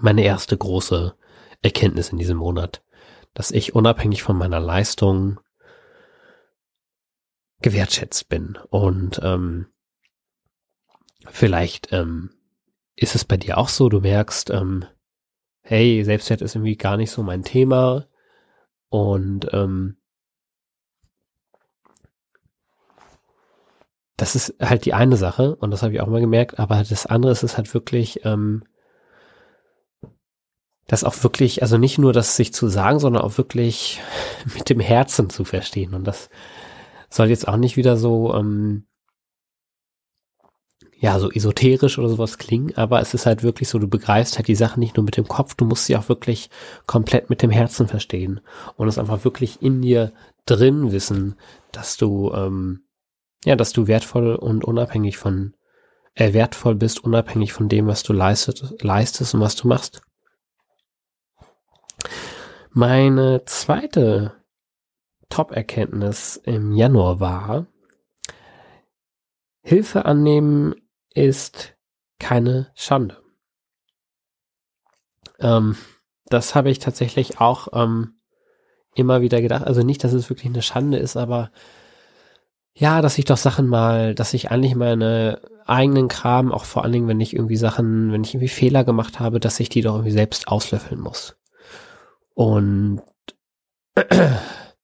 meine 0.00 0.24
erste 0.24 0.56
große 0.56 1.16
Erkenntnis 1.62 2.10
in 2.10 2.18
diesem 2.18 2.38
Monat, 2.38 2.84
dass 3.32 3.50
ich 3.50 3.74
unabhängig 3.74 4.22
von 4.22 4.36
meiner 4.36 4.60
Leistung 4.60 5.40
gewertschätzt 7.60 8.28
bin. 8.28 8.58
Und 8.70 9.20
ähm, 9.22 9.66
vielleicht 11.26 11.92
ähm, 11.92 12.30
ist 12.96 13.14
es 13.14 13.24
bei 13.24 13.36
dir 13.36 13.58
auch 13.58 13.68
so, 13.68 13.88
du 13.88 14.00
merkst, 14.00 14.50
ähm, 14.50 14.84
hey, 15.64 16.04
Selbstwert 16.04 16.42
ist 16.42 16.54
irgendwie 16.54 16.76
gar 16.76 16.96
nicht 16.96 17.10
so 17.10 17.22
mein 17.22 17.42
Thema. 17.42 18.06
Und 18.90 19.48
ähm, 19.52 19.96
das 24.16 24.36
ist 24.36 24.54
halt 24.60 24.84
die 24.84 24.94
eine 24.94 25.16
Sache 25.16 25.56
und 25.56 25.70
das 25.70 25.82
habe 25.82 25.92
ich 25.94 26.00
auch 26.00 26.06
mal 26.06 26.20
gemerkt, 26.20 26.60
aber 26.60 26.84
das 26.84 27.06
andere 27.06 27.32
ist 27.32 27.42
es 27.42 27.56
halt 27.56 27.72
wirklich, 27.74 28.24
ähm, 28.24 28.62
das 30.86 31.02
auch 31.02 31.24
wirklich, 31.24 31.62
also 31.62 31.78
nicht 31.78 31.98
nur 31.98 32.12
das 32.12 32.36
sich 32.36 32.52
zu 32.52 32.68
sagen, 32.68 33.00
sondern 33.00 33.22
auch 33.22 33.38
wirklich 33.38 34.00
mit 34.54 34.70
dem 34.70 34.80
Herzen 34.80 35.30
zu 35.30 35.44
verstehen 35.44 35.94
und 35.94 36.04
das 36.04 36.30
soll 37.10 37.28
jetzt 37.28 37.48
auch 37.48 37.56
nicht 37.56 37.76
wieder 37.76 37.96
so, 37.96 38.34
ähm, 38.34 38.86
ja, 40.98 41.18
so 41.18 41.30
esoterisch 41.30 41.98
oder 41.98 42.08
sowas 42.08 42.38
klingen, 42.38 42.76
aber 42.76 43.00
es 43.00 43.14
ist 43.14 43.26
halt 43.26 43.42
wirklich 43.42 43.68
so, 43.68 43.78
du 43.78 43.88
begreifst 43.88 44.36
halt 44.36 44.48
die 44.48 44.54
Sachen 44.54 44.80
nicht 44.80 44.96
nur 44.96 45.04
mit 45.04 45.16
dem 45.16 45.28
Kopf, 45.28 45.54
du 45.54 45.64
musst 45.64 45.86
sie 45.86 45.96
auch 45.96 46.08
wirklich 46.08 46.50
komplett 46.86 47.30
mit 47.30 47.42
dem 47.42 47.50
Herzen 47.50 47.88
verstehen 47.88 48.40
und 48.76 48.88
es 48.88 48.98
einfach 48.98 49.24
wirklich 49.24 49.60
in 49.62 49.82
dir 49.82 50.12
drin 50.46 50.92
wissen, 50.92 51.36
dass 51.72 51.96
du, 51.96 52.32
ähm, 52.32 52.84
ja, 53.44 53.56
dass 53.56 53.72
du 53.72 53.86
wertvoll 53.86 54.34
und 54.34 54.64
unabhängig 54.64 55.18
von, 55.18 55.54
äh, 56.14 56.32
wertvoll 56.32 56.74
bist, 56.74 57.02
unabhängig 57.02 57.52
von 57.52 57.68
dem, 57.68 57.86
was 57.86 58.02
du 58.02 58.12
leistet, 58.12 58.82
leistest 58.82 59.34
und 59.34 59.40
was 59.40 59.56
du 59.56 59.68
machst. 59.68 60.00
Meine 62.70 63.44
zweite 63.44 64.32
Top-Erkenntnis 65.28 66.36
im 66.36 66.72
Januar 66.72 67.20
war, 67.20 67.66
Hilfe 69.62 70.04
annehmen 70.04 70.74
ist 71.14 71.76
keine 72.18 72.70
Schande. 72.74 73.22
Ähm, 75.38 75.76
das 76.26 76.54
habe 76.54 76.70
ich 76.70 76.78
tatsächlich 76.78 77.40
auch 77.40 77.68
ähm, 77.72 78.20
immer 78.94 79.20
wieder 79.20 79.40
gedacht. 79.40 79.64
Also 79.64 79.82
nicht, 79.82 80.04
dass 80.04 80.12
es 80.12 80.30
wirklich 80.30 80.46
eine 80.46 80.62
Schande 80.62 80.98
ist, 80.98 81.16
aber 81.16 81.50
ja, 82.74 83.02
dass 83.02 83.18
ich 83.18 83.24
doch 83.24 83.36
Sachen 83.36 83.68
mal, 83.68 84.14
dass 84.14 84.34
ich 84.34 84.50
eigentlich 84.50 84.74
meine 84.74 85.40
eigenen 85.66 86.08
Kram, 86.08 86.52
auch 86.52 86.64
vor 86.64 86.82
allen 86.82 86.92
Dingen, 86.92 87.08
wenn 87.08 87.20
ich 87.20 87.34
irgendwie 87.34 87.56
Sachen, 87.56 88.12
wenn 88.12 88.24
ich 88.24 88.34
irgendwie 88.34 88.48
Fehler 88.48 88.84
gemacht 88.84 89.20
habe, 89.20 89.40
dass 89.40 89.60
ich 89.60 89.68
die 89.68 89.80
doch 89.80 89.94
irgendwie 89.94 90.10
selbst 90.10 90.48
auslöffeln 90.48 91.00
muss. 91.00 91.36
Und 92.34 93.02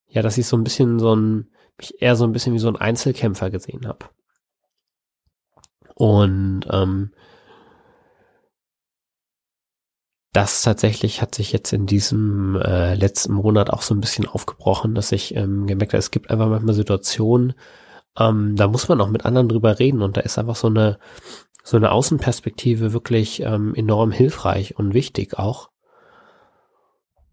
ja, 0.06 0.22
dass 0.22 0.38
ich 0.38 0.46
so 0.46 0.56
ein 0.56 0.64
bisschen 0.64 0.98
so 0.98 1.14
ein, 1.14 1.50
mich 1.78 2.00
eher 2.00 2.16
so 2.16 2.24
ein 2.24 2.32
bisschen 2.32 2.54
wie 2.54 2.60
so 2.60 2.68
ein 2.68 2.76
Einzelkämpfer 2.76 3.50
gesehen 3.50 3.86
habe. 3.86 4.06
Und 6.00 6.62
ähm, 6.70 7.10
das 10.32 10.62
tatsächlich 10.62 11.20
hat 11.20 11.34
sich 11.34 11.52
jetzt 11.52 11.74
in 11.74 11.84
diesem 11.84 12.56
äh, 12.56 12.94
letzten 12.94 13.34
Monat 13.34 13.68
auch 13.68 13.82
so 13.82 13.94
ein 13.94 14.00
bisschen 14.00 14.26
aufgebrochen, 14.26 14.94
dass 14.94 15.12
ich 15.12 15.34
ähm, 15.34 15.66
gemerkt 15.66 15.92
habe, 15.92 15.98
es 15.98 16.10
gibt 16.10 16.30
einfach 16.30 16.48
manchmal 16.48 16.74
Situationen, 16.74 17.52
ähm, 18.18 18.56
da 18.56 18.66
muss 18.66 18.88
man 18.88 18.98
auch 19.02 19.10
mit 19.10 19.26
anderen 19.26 19.50
drüber 19.50 19.78
reden 19.78 20.00
und 20.00 20.16
da 20.16 20.22
ist 20.22 20.38
einfach 20.38 20.56
so 20.56 20.68
eine 20.68 20.98
so 21.62 21.76
eine 21.76 21.92
Außenperspektive 21.92 22.94
wirklich 22.94 23.42
ähm, 23.42 23.74
enorm 23.74 24.10
hilfreich 24.10 24.78
und 24.78 24.94
wichtig 24.94 25.38
auch. 25.38 25.68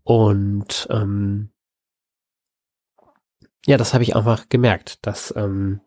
Und 0.04 0.90
ähm, 0.92 1.52
ja, 3.66 3.78
das 3.78 3.94
habe 3.94 4.04
ich 4.04 4.18
einfach 4.18 4.50
gemerkt, 4.50 5.06
dass 5.08 5.34
ähm, 5.38 5.80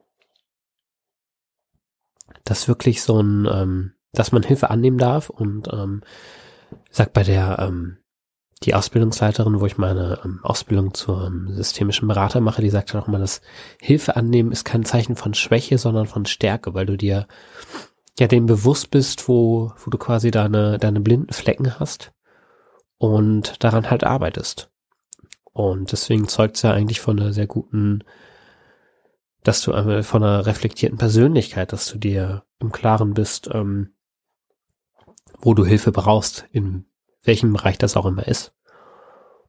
dass 2.44 2.68
wirklich 2.68 3.02
so 3.02 3.20
ein, 3.20 3.49
ähm, 3.50 3.92
dass 4.12 4.32
man 4.32 4.42
Hilfe 4.42 4.70
annehmen 4.70 4.99
darf 4.99 5.30
und 5.30 5.68
ähm, 5.72 6.02
sagt 6.90 7.12
bei 7.12 7.22
der 7.22 7.58
ähm, 7.60 7.99
die 8.62 8.75
Ausbildungsleiterin, 8.75 9.60
wo 9.60 9.66
ich 9.66 9.78
meine 9.78 10.20
ähm, 10.25 10.40
Ausbildung 10.42 10.92
zur 10.92 11.26
ähm, 11.26 11.49
systemischen 11.54 12.08
Berater 12.08 12.40
mache, 12.40 12.60
die 12.60 12.70
sagt 12.70 12.92
dann 12.92 13.02
auch 13.02 13.06
mal, 13.06 13.20
dass 13.20 13.40
Hilfe 13.80 14.16
annehmen 14.16 14.52
ist 14.52 14.64
kein 14.64 14.84
Zeichen 14.84 15.16
von 15.16 15.32
Schwäche, 15.32 15.78
sondern 15.78 16.06
von 16.06 16.26
Stärke, 16.26 16.75
weil 16.75 16.87
du 16.87 16.96
dir 16.96 17.26
ja 18.18 18.26
dem 18.26 18.46
bewusst 18.46 18.90
bist, 18.90 19.28
wo, 19.28 19.72
wo 19.82 19.90
du 19.90 19.96
quasi 19.96 20.30
deine, 20.30 20.78
deine 20.78 21.00
blinden 21.00 21.32
Flecken 21.32 21.78
hast 21.80 22.12
und 22.99 23.64
daran 23.64 23.90
halt 23.90 24.04
arbeitest. 24.04 24.70
Und 25.52 25.92
deswegen 25.92 26.28
zeugt 26.28 26.56
es 26.56 26.62
ja 26.62 26.72
eigentlich 26.72 27.00
von 27.00 27.18
einer 27.18 27.32
sehr 27.32 27.46
guten 27.46 28.04
dass 29.42 29.62
du 29.62 29.73
einmal 29.73 30.02
von 30.02 30.23
einer 30.23 30.47
reflektierten 30.47 30.99
Persönlichkeit, 30.99 31.73
dass 31.73 31.87
du 31.87 31.99
dir 31.99 32.44
im 32.59 32.73
Klaren 32.73 33.14
bist, 33.14 33.49
ähm, 33.52 33.94
wo 35.38 35.54
du 35.54 35.64
Hilfe 35.64 35.92
brauchst, 35.92 36.47
in 36.52 36.87
welchem 37.23 37.52
Bereich 37.52 37.78
das 37.78 37.97
auch 37.97 38.06
immer 38.06 38.26
ist. 38.26 38.52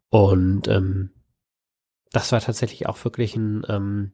Und 0.09 0.67
ähm, 0.67 1.11
das 2.11 2.31
war 2.31 2.41
tatsächlich 2.41 2.87
auch 2.87 3.03
wirklich 3.03 3.35
ein 3.35 3.63
ähm, 3.67 4.13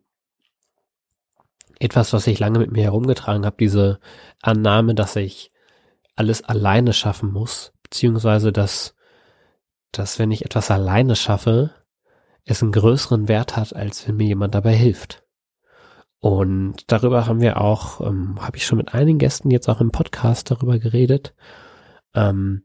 etwas, 1.79 2.13
was 2.13 2.27
ich 2.27 2.39
lange 2.39 2.59
mit 2.59 2.71
mir 2.71 2.83
herumgetragen 2.83 3.45
habe, 3.45 3.57
diese 3.59 3.99
Annahme, 4.41 4.95
dass 4.95 5.15
ich 5.15 5.51
alles 6.15 6.43
alleine 6.43 6.93
schaffen 6.93 7.31
muss, 7.31 7.73
beziehungsweise 7.83 8.51
dass, 8.51 8.95
dass 9.91 10.17
wenn 10.17 10.31
ich 10.31 10.45
etwas 10.45 10.71
alleine 10.71 11.15
schaffe, 11.15 11.75
es 12.45 12.63
einen 12.63 12.71
größeren 12.71 13.27
Wert 13.27 13.55
hat, 13.55 13.75
als 13.75 14.07
wenn 14.07 14.15
mir 14.15 14.27
jemand 14.27 14.55
dabei 14.55 14.73
hilft. 14.73 15.26
Und 16.19 16.91
darüber 16.91 17.27
haben 17.27 17.41
wir 17.41 17.61
auch, 17.61 18.01
ähm, 18.01 18.37
habe 18.41 18.57
ich 18.57 18.65
schon 18.65 18.77
mit 18.77 18.93
einigen 18.93 19.19
Gästen 19.19 19.51
jetzt 19.51 19.69
auch 19.69 19.81
im 19.81 19.91
Podcast 19.91 20.49
darüber 20.49 20.79
geredet. 20.79 21.35
Ähm, 22.15 22.63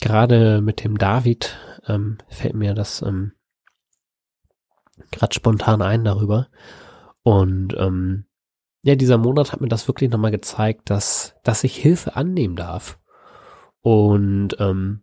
gerade 0.00 0.62
mit 0.62 0.82
dem 0.82 0.96
David 0.96 1.58
ähm, 1.86 2.18
fällt 2.28 2.54
mir 2.54 2.74
das 2.74 3.02
ähm, 3.02 3.32
gerade 5.10 5.34
spontan 5.34 5.82
ein 5.82 6.04
darüber. 6.04 6.48
Und 7.22 7.74
ähm, 7.76 8.24
ja, 8.82 8.94
dieser 8.94 9.18
Monat 9.18 9.52
hat 9.52 9.60
mir 9.60 9.68
das 9.68 9.88
wirklich 9.88 10.10
nochmal 10.10 10.30
gezeigt, 10.30 10.88
dass, 10.88 11.34
dass 11.44 11.64
ich 11.64 11.76
Hilfe 11.76 12.16
annehmen 12.16 12.56
darf. 12.56 12.98
Und 13.82 14.56
ähm, 14.58 15.02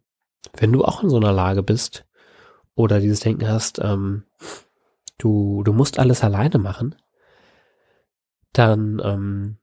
wenn 0.55 0.71
du 0.71 0.83
auch 0.83 1.03
in 1.03 1.09
so 1.09 1.17
einer 1.17 1.31
Lage 1.31 1.61
bist 1.61 2.05
oder 2.73 2.99
dieses 2.99 3.19
Denken 3.19 3.47
hast, 3.47 3.79
ähm, 3.79 4.23
du, 5.19 5.61
du 5.63 5.73
musst 5.73 5.99
alles 5.99 6.23
alleine 6.23 6.57
machen, 6.57 6.95
dann, 8.53 9.01
ähm, 9.03 9.57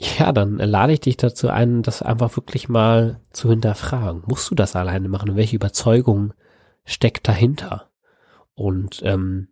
ja, 0.00 0.32
dann 0.32 0.56
lade 0.58 0.92
ich 0.92 1.00
dich 1.00 1.16
dazu 1.16 1.48
ein, 1.48 1.82
das 1.82 2.02
einfach 2.02 2.36
wirklich 2.36 2.68
mal 2.68 3.20
zu 3.30 3.50
hinterfragen. 3.50 4.22
Musst 4.26 4.50
du 4.50 4.54
das 4.54 4.74
alleine 4.76 5.08
machen? 5.08 5.36
Welche 5.36 5.56
Überzeugung 5.56 6.34
steckt 6.84 7.28
dahinter? 7.28 7.90
Und 8.54 9.00
ähm, 9.04 9.48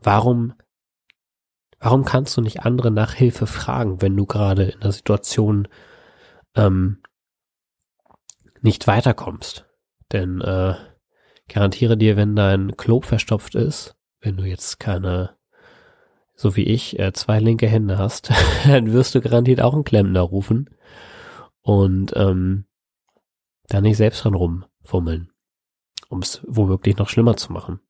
warum, 0.00 0.54
warum 1.78 2.04
kannst 2.04 2.36
du 2.36 2.40
nicht 2.40 2.62
andere 2.62 2.90
nach 2.90 3.14
Hilfe 3.14 3.46
fragen, 3.46 4.02
wenn 4.02 4.16
du 4.16 4.26
gerade 4.26 4.64
in 4.64 4.80
der 4.80 4.92
Situation 4.92 5.68
ähm, 6.54 7.02
nicht 8.60 8.86
weiterkommst? 8.86 9.66
Denn 10.12 10.40
äh, 10.40 10.74
garantiere 11.48 11.96
dir, 11.96 12.16
wenn 12.16 12.36
dein 12.36 12.76
Klo 12.76 13.00
verstopft 13.00 13.54
ist, 13.54 13.96
wenn 14.20 14.36
du 14.36 14.44
jetzt 14.44 14.80
keine 14.80 15.36
so 16.34 16.56
wie 16.56 16.64
ich, 16.64 16.98
äh, 16.98 17.12
zwei 17.12 17.38
linke 17.38 17.66
Hände 17.66 17.98
hast, 17.98 18.30
dann 18.66 18.92
wirst 18.92 19.14
du 19.14 19.20
garantiert 19.20 19.60
auch 19.60 19.74
einen 19.74 19.84
Klempner 19.84 20.20
rufen 20.20 20.70
und 21.62 22.12
ähm, 22.16 22.66
da 23.68 23.80
nicht 23.80 23.96
selbst 23.96 24.24
dran 24.24 24.34
rumfummeln, 24.34 25.30
um 26.08 26.20
es 26.20 26.42
womöglich 26.46 26.96
noch 26.96 27.08
schlimmer 27.08 27.36
zu 27.36 27.52
machen. 27.52 27.80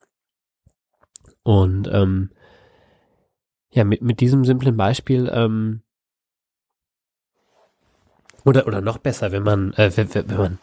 Und 1.42 1.88
ähm, 1.92 2.30
ja, 3.70 3.84
mit, 3.84 4.02
mit 4.02 4.20
diesem 4.20 4.44
simplen 4.44 4.76
Beispiel, 4.76 5.30
ähm, 5.32 5.82
oder, 8.44 8.66
oder 8.66 8.80
noch 8.80 8.98
besser, 8.98 9.32
wenn 9.32 9.42
man, 9.42 9.72
äh, 9.74 9.90
wenn, 9.96 10.14
wenn 10.14 10.36
man 10.36 10.58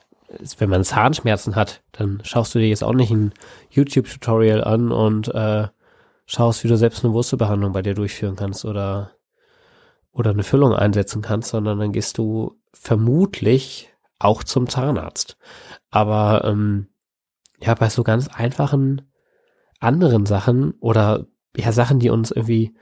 wenn 0.58 0.70
man 0.70 0.84
Zahnschmerzen 0.84 1.56
hat, 1.56 1.84
dann 1.92 2.22
schaust 2.24 2.56
du 2.56 2.60
dir 2.60 2.70
jetzt 2.70 2.84
auch 2.84 2.94
nicht 2.94 3.12
ein 3.12 3.34
YouTube-Tutorial 3.70 4.64
an 4.64 4.92
und 4.92 5.28
äh, 5.28 5.68
schaust, 6.26 6.64
wie 6.64 6.68
du 6.68 6.78
selbst 6.78 7.04
eine 7.04 7.14
Wurzelbehandlung 7.14 7.72
bei 7.74 7.82
dir 7.82 7.94
durchführen 7.94 8.36
kannst 8.36 8.66
oder, 8.66 9.12
oder 10.12 10.32
eine 10.32 10.44
Füllung 10.44 10.74
einsetzen 10.74 11.22
kannst, 11.22 11.50
sondern 11.50 11.80
dann 11.80 11.92
gehst 11.92 12.18
du 12.18 12.60
vermutlich 12.74 13.94
auch 14.20 14.44
zum 14.44 14.70
Zahnarzt. 14.70 15.38
Aber 15.90 16.44
ähm, 16.46 16.88
ja, 17.60 17.74
bei 17.74 17.90
so 17.90 18.04
ganz 18.04 18.28
einfachen 18.28 19.12
anderen 19.80 20.26
Sachen 20.26 20.72
oder 20.80 21.28
ja, 21.56 21.72
Sachen, 21.72 22.00
die 22.00 22.10
uns 22.10 22.32
irgendwie 22.32 22.76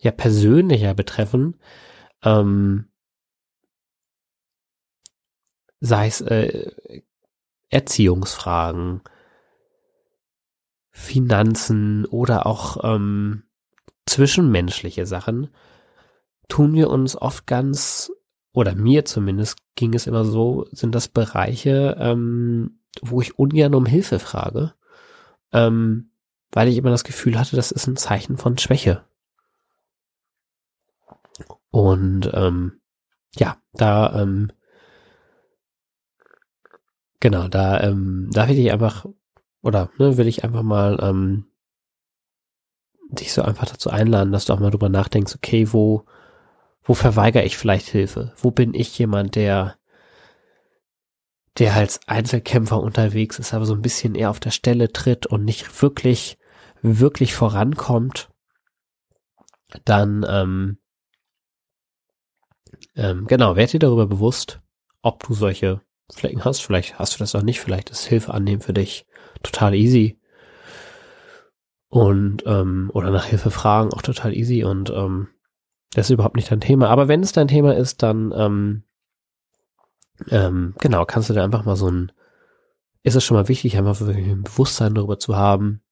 ja 0.00 0.10
persönlicher 0.12 0.94
betreffen, 0.94 1.60
ähm, 2.22 2.88
sei 5.80 6.06
es 6.06 6.20
äh, 6.20 6.70
Erziehungsfragen, 7.68 9.02
Finanzen 10.92 12.04
oder 12.04 12.46
auch 12.46 12.84
ähm, 12.84 13.44
zwischenmenschliche 14.06 15.06
Sachen, 15.06 15.48
tun 16.48 16.74
wir 16.74 16.90
uns 16.90 17.16
oft 17.16 17.46
ganz, 17.46 18.12
oder 18.52 18.74
mir 18.74 19.04
zumindest 19.04 19.58
ging 19.74 19.94
es 19.94 20.06
immer 20.06 20.24
so, 20.24 20.66
sind 20.70 20.94
das 20.94 21.08
Bereiche, 21.08 21.96
ähm, 21.98 22.78
wo 23.00 23.22
ich 23.22 23.38
ungern 23.38 23.74
um 23.74 23.86
Hilfe 23.86 24.18
frage, 24.18 24.74
ähm, 25.52 26.10
weil 26.52 26.68
ich 26.68 26.76
immer 26.76 26.90
das 26.90 27.04
Gefühl 27.04 27.38
hatte, 27.38 27.56
das 27.56 27.72
ist 27.72 27.86
ein 27.86 27.96
Zeichen 27.96 28.36
von 28.36 28.58
Schwäche. 28.58 29.04
Und 31.70 32.30
ähm, 32.34 32.82
ja, 33.34 33.56
da 33.72 34.20
ähm, 34.20 34.52
genau, 37.18 37.48
da 37.48 37.80
ähm, 37.80 38.28
da 38.30 38.46
will 38.46 38.58
ich 38.58 38.70
einfach 38.70 39.06
oder 39.62 39.90
ne, 39.98 40.16
will 40.16 40.26
ich 40.26 40.44
einfach 40.44 40.62
mal 40.62 40.98
ähm, 41.00 41.46
dich 43.12 43.32
so 43.32 43.42
einfach 43.42 43.66
dazu 43.66 43.90
einladen, 43.90 44.32
dass 44.32 44.46
du 44.46 44.52
auch 44.52 44.60
mal 44.60 44.70
drüber 44.70 44.88
nachdenkst, 44.88 45.34
okay, 45.36 45.72
wo, 45.72 46.04
wo 46.82 46.94
verweigere 46.94 47.44
ich 47.44 47.56
vielleicht 47.56 47.88
Hilfe? 47.88 48.32
Wo 48.36 48.50
bin 48.50 48.74
ich 48.74 48.98
jemand, 48.98 49.36
der, 49.36 49.76
der 51.58 51.74
als 51.74 52.00
Einzelkämpfer 52.08 52.80
unterwegs 52.80 53.38
ist, 53.38 53.54
aber 53.54 53.66
so 53.66 53.74
ein 53.74 53.82
bisschen 53.82 54.14
eher 54.14 54.30
auf 54.30 54.40
der 54.40 54.50
Stelle 54.50 54.92
tritt 54.92 55.26
und 55.26 55.44
nicht 55.44 55.82
wirklich, 55.82 56.38
wirklich 56.80 57.34
vorankommt? 57.34 58.30
Dann, 59.84 60.26
ähm, 60.28 60.78
ähm, 62.96 63.26
genau, 63.26 63.56
werd 63.56 63.72
dir 63.72 63.78
darüber 63.78 64.06
bewusst, 64.06 64.60
ob 65.02 65.22
du 65.22 65.34
solche 65.34 65.80
Flecken 66.10 66.44
hast. 66.44 66.60
Vielleicht 66.60 66.98
hast 66.98 67.14
du 67.14 67.18
das 67.18 67.34
auch 67.34 67.42
nicht. 67.42 67.60
Vielleicht 67.60 67.90
ist 67.90 68.04
Hilfe 68.04 68.34
annehmen 68.34 68.60
für 68.60 68.74
dich 68.74 69.06
total 69.42 69.74
easy. 69.74 70.18
Und, 71.88 72.44
ähm, 72.46 72.90
oder 72.94 73.10
nach 73.10 73.26
Hilfe 73.26 73.50
fragen 73.50 73.92
auch 73.92 74.02
total 74.02 74.34
easy 74.34 74.64
und 74.64 74.90
ähm, 74.90 75.28
das 75.94 76.06
ist 76.06 76.14
überhaupt 76.14 76.36
nicht 76.36 76.50
dein 76.50 76.60
Thema. 76.60 76.88
Aber 76.88 77.06
wenn 77.06 77.20
es 77.20 77.32
dein 77.32 77.48
Thema 77.48 77.76
ist, 77.76 78.02
dann 78.02 78.32
ähm, 78.34 78.84
ähm, 80.30 80.74
genau, 80.78 81.04
kannst 81.04 81.28
du 81.28 81.34
dir 81.34 81.42
einfach 81.42 81.64
mal 81.64 81.76
so 81.76 81.90
ein, 81.90 82.12
ist 83.02 83.14
es 83.14 83.24
schon 83.24 83.36
mal 83.36 83.48
wichtig, 83.48 83.76
einfach 83.76 84.00
wirklich 84.00 84.26
ein 84.26 84.42
Bewusstsein 84.42 84.94
darüber 84.94 85.18
zu 85.18 85.36
haben, 85.36 85.82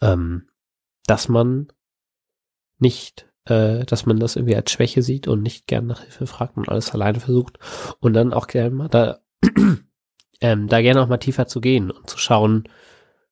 ähm, 0.00 0.48
dass 1.06 1.28
man 1.28 1.68
nicht 2.78 3.28
äh, 3.44 3.84
dass 3.84 4.06
man 4.06 4.20
das 4.20 4.36
irgendwie 4.36 4.56
als 4.56 4.70
Schwäche 4.70 5.02
sieht 5.02 5.26
und 5.28 5.42
nicht 5.42 5.66
gern 5.66 5.86
nach 5.86 6.00
Hilfe 6.02 6.26
fragt 6.26 6.56
und 6.56 6.68
alles 6.68 6.92
alleine 6.92 7.20
versucht 7.20 7.58
und 8.00 8.12
dann 8.12 8.32
auch 8.32 8.46
gerne 8.46 8.70
mal 8.70 8.88
da, 8.88 9.18
ähm, 10.42 10.68
da 10.68 10.82
gerne 10.82 11.00
auch 11.00 11.08
mal 11.08 11.18
tiefer 11.18 11.46
zu 11.46 11.60
gehen 11.60 11.90
und 11.90 12.10
zu 12.10 12.18
schauen, 12.18 12.68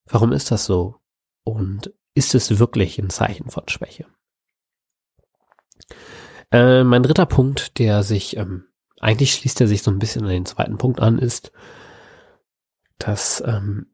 warum 0.07 0.33
ist 0.33 0.50
das 0.50 0.64
so 0.64 0.97
und 1.45 1.93
ist 2.14 2.35
es 2.35 2.59
wirklich 2.59 2.99
ein 2.99 3.11
Zeichen 3.11 3.50
von 3.50 3.69
Schwäche? 3.69 4.07
Äh, 6.52 6.85
mein 6.85 7.02
dritter 7.02 7.26
Punkt, 7.26 7.79
der 7.79 8.02
sich, 8.02 8.37
ähm, 8.37 8.64
eigentlich 9.00 9.35
schließt 9.35 9.61
er 9.61 9.67
sich 9.67 9.83
so 9.83 9.90
ein 9.90 9.99
bisschen 9.99 10.23
an 10.23 10.31
den 10.31 10.47
zweiten 10.47 10.79
Punkt 10.79 11.00
an, 11.00 11.19
ist, 11.19 11.52
dass 12.99 13.43
ähm, 13.47 13.87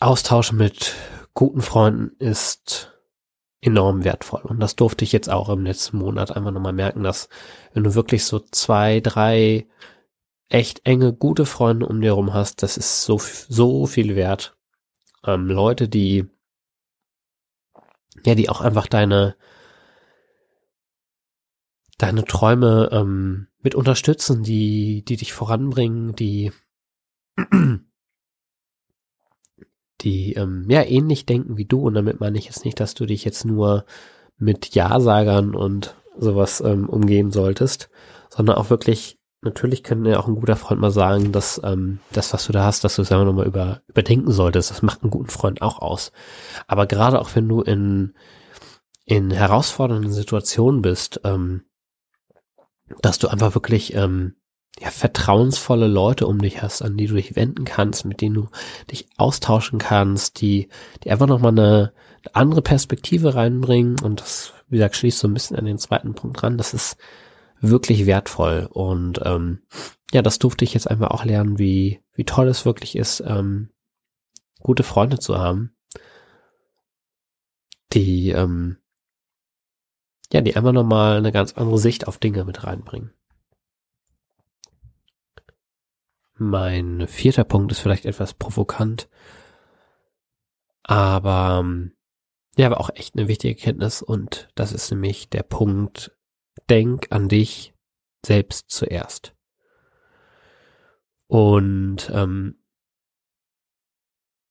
Austausch 0.00 0.52
mit 0.52 0.94
guten 1.34 1.60
Freunden 1.62 2.16
ist 2.18 2.92
enorm 3.60 4.04
wertvoll. 4.04 4.42
Und 4.42 4.60
das 4.60 4.76
durfte 4.76 5.04
ich 5.04 5.12
jetzt 5.12 5.30
auch 5.30 5.48
im 5.48 5.64
letzten 5.64 5.98
Monat 5.98 6.34
einfach 6.36 6.50
nochmal 6.50 6.72
merken, 6.72 7.02
dass 7.02 7.28
wenn 7.72 7.84
du 7.84 7.94
wirklich 7.94 8.24
so 8.24 8.40
zwei, 8.40 9.00
drei 9.00 9.66
echt 10.52 10.86
enge, 10.86 11.12
gute 11.12 11.46
Freunde 11.46 11.86
um 11.86 12.00
dir 12.00 12.08
herum 12.08 12.34
hast, 12.34 12.62
das 12.62 12.76
ist 12.76 13.02
so, 13.02 13.18
so 13.18 13.86
viel 13.86 14.16
wert. 14.16 14.56
Ähm, 15.24 15.46
Leute, 15.46 15.88
die, 15.88 16.26
ja, 18.24 18.34
die 18.34 18.48
auch 18.48 18.60
einfach 18.60 18.86
deine, 18.86 19.36
deine 21.98 22.24
Träume 22.24 22.90
ähm, 22.92 23.48
mit 23.60 23.74
unterstützen, 23.74 24.42
die, 24.42 25.04
die 25.04 25.16
dich 25.16 25.32
voranbringen, 25.32 26.14
die 26.14 26.52
die 30.02 30.34
ähm, 30.34 30.66
ja 30.68 30.82
ähnlich 30.82 31.26
denken 31.26 31.56
wie 31.56 31.64
du. 31.64 31.80
Und 31.80 31.94
damit 31.94 32.20
meine 32.20 32.36
ich 32.38 32.46
jetzt 32.46 32.64
nicht, 32.64 32.78
dass 32.80 32.94
du 32.94 33.06
dich 33.06 33.24
jetzt 33.24 33.44
nur 33.44 33.86
mit 34.36 34.74
Ja-Sagern 34.74 35.54
und 35.54 35.96
sowas 36.18 36.60
ähm, 36.60 36.88
umgehen 36.88 37.30
solltest, 37.30 37.88
sondern 38.28 38.56
auch 38.56 38.68
wirklich, 38.68 39.18
natürlich 39.42 39.82
könnte 39.82 40.10
ja 40.10 40.20
auch 40.20 40.28
ein 40.28 40.36
guter 40.36 40.56
Freund 40.56 40.80
mal 40.80 40.90
sagen, 40.90 41.32
dass 41.32 41.60
ähm, 41.64 41.98
das, 42.12 42.32
was 42.32 42.46
du 42.46 42.52
da 42.52 42.64
hast, 42.64 42.84
dass 42.84 42.96
du 42.96 43.02
es 43.02 43.10
einfach 43.10 43.26
nochmal 43.26 43.46
über, 43.46 43.82
überdenken 43.88 44.30
solltest. 44.30 44.70
Das 44.70 44.82
macht 44.82 45.02
einen 45.02 45.10
guten 45.10 45.30
Freund 45.30 45.62
auch 45.62 45.80
aus. 45.80 46.12
Aber 46.68 46.86
gerade 46.86 47.20
auch 47.20 47.34
wenn 47.34 47.48
du 47.48 47.60
in, 47.60 48.14
in 49.04 49.30
herausfordernden 49.30 50.12
Situationen 50.12 50.80
bist, 50.80 51.20
ähm, 51.24 51.64
dass 53.00 53.18
du 53.18 53.28
einfach 53.28 53.54
wirklich 53.54 53.94
ähm, 53.94 54.36
ja, 54.80 54.90
vertrauensvolle 54.90 55.88
Leute 55.88 56.26
um 56.26 56.40
dich 56.40 56.62
hast, 56.62 56.82
an 56.82 56.96
die 56.96 57.06
du 57.06 57.14
dich 57.14 57.34
wenden 57.34 57.64
kannst, 57.64 58.04
mit 58.04 58.20
denen 58.20 58.34
du 58.34 58.48
dich 58.90 59.08
austauschen 59.16 59.78
kannst, 59.78 60.40
die, 60.40 60.68
die 61.02 61.10
einfach 61.10 61.26
nochmal 61.26 61.52
eine, 61.52 61.92
eine 62.24 62.34
andere 62.34 62.62
Perspektive 62.62 63.34
reinbringen. 63.34 63.98
Und 64.00 64.20
das, 64.20 64.52
wie 64.68 64.76
gesagt, 64.76 64.96
schließt 64.96 65.18
so 65.18 65.26
ein 65.26 65.34
bisschen 65.34 65.56
an 65.56 65.64
den 65.64 65.78
zweiten 65.78 66.14
Punkt 66.14 66.42
ran. 66.42 66.58
Das 66.58 66.74
ist 66.74 66.96
wirklich 67.62 68.06
wertvoll. 68.06 68.68
Und 68.70 69.20
ähm, 69.24 69.62
ja, 70.12 70.20
das 70.20 70.38
durfte 70.38 70.64
ich 70.64 70.74
jetzt 70.74 70.90
einfach 70.90 71.10
auch 71.10 71.24
lernen, 71.24 71.58
wie, 71.58 72.02
wie 72.12 72.24
toll 72.24 72.48
es 72.48 72.66
wirklich 72.66 72.96
ist, 72.96 73.22
ähm, 73.26 73.70
gute 74.60 74.82
Freunde 74.82 75.18
zu 75.18 75.38
haben, 75.38 75.74
die, 77.92 78.30
ähm, 78.30 78.78
ja, 80.32 80.40
die 80.40 80.56
einfach 80.56 80.72
nochmal 80.72 81.16
eine 81.16 81.32
ganz 81.32 81.54
andere 81.54 81.78
Sicht 81.78 82.06
auf 82.06 82.18
Dinge 82.18 82.44
mit 82.44 82.64
reinbringen. 82.64 83.12
Mein 86.34 87.06
vierter 87.06 87.44
Punkt 87.44 87.70
ist 87.70 87.78
vielleicht 87.78 88.04
etwas 88.04 88.34
provokant, 88.34 89.08
aber 90.82 91.60
ähm, 91.60 91.92
ja, 92.56 92.66
aber 92.66 92.80
auch 92.80 92.90
echt 92.94 93.16
eine 93.16 93.28
wichtige 93.28 93.54
Kenntnis 93.54 94.02
und 94.02 94.48
das 94.54 94.72
ist 94.72 94.90
nämlich 94.90 95.28
der 95.28 95.42
Punkt, 95.42 96.16
denk 96.68 97.08
an 97.10 97.28
dich 97.28 97.74
selbst 98.24 98.70
zuerst. 98.70 99.34
Und 101.26 102.10
ähm, 102.12 102.56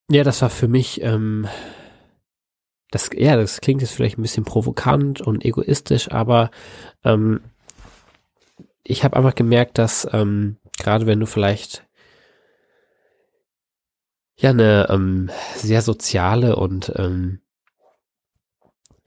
ja, 0.10 0.24
das 0.24 0.42
war 0.42 0.50
für 0.50 0.68
mich, 0.68 1.02
ähm, 1.02 1.48
das, 2.90 3.10
ja, 3.14 3.38
das 3.38 3.62
klingt 3.62 3.82
jetzt 3.82 3.94
vielleicht 3.94 4.18
ein 4.18 4.24
bisschen 4.24 4.44
provokant 4.44 5.22
und 5.22 5.46
egoistisch, 5.46 6.12
aber 6.12 6.52
ähm, 7.04 7.42
ich 8.84 9.04
habe 9.04 9.16
einfach 9.16 9.36
gemerkt, 9.36 9.78
dass 9.78 10.08
ähm, 10.12 10.58
gerade 10.78 11.06
wenn 11.06 11.20
du 11.20 11.28
vielleicht 11.28 11.88
ja 14.36 14.50
eine 14.50 14.88
ähm, 14.90 15.30
sehr 15.56 15.82
soziale 15.82 16.56
und 16.56 16.92
ähm, 16.96 17.42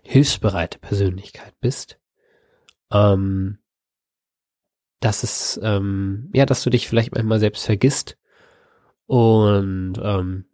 hilfsbereite 0.03 0.79
Persönlichkeit 0.79 1.55
bist, 1.61 1.99
ähm, 2.95 3.59
dass 5.01 5.23
es 5.23 5.61
ähm, 5.63 6.31
ja, 6.33 6.47
dass 6.47 6.63
du 6.63 6.71
dich 6.71 6.89
vielleicht 6.89 7.15
manchmal 7.15 7.41
selbst 7.41 7.67
vergisst 7.67 8.17
und 9.07 9.95
ähm, 10.03 10.47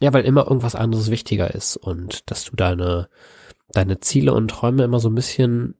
ja, 0.00 0.12
weil 0.12 0.24
immer 0.24 0.46
irgendwas 0.46 0.74
anderes 0.74 1.10
wichtiger 1.10 1.54
ist 1.54 1.76
und 1.78 2.30
dass 2.30 2.44
du 2.44 2.56
deine 2.56 3.08
deine 3.68 4.00
Ziele 4.00 4.34
und 4.34 4.48
Träume 4.48 4.84
immer 4.84 5.00
so 5.00 5.08
ein 5.08 5.14
bisschen 5.14 5.76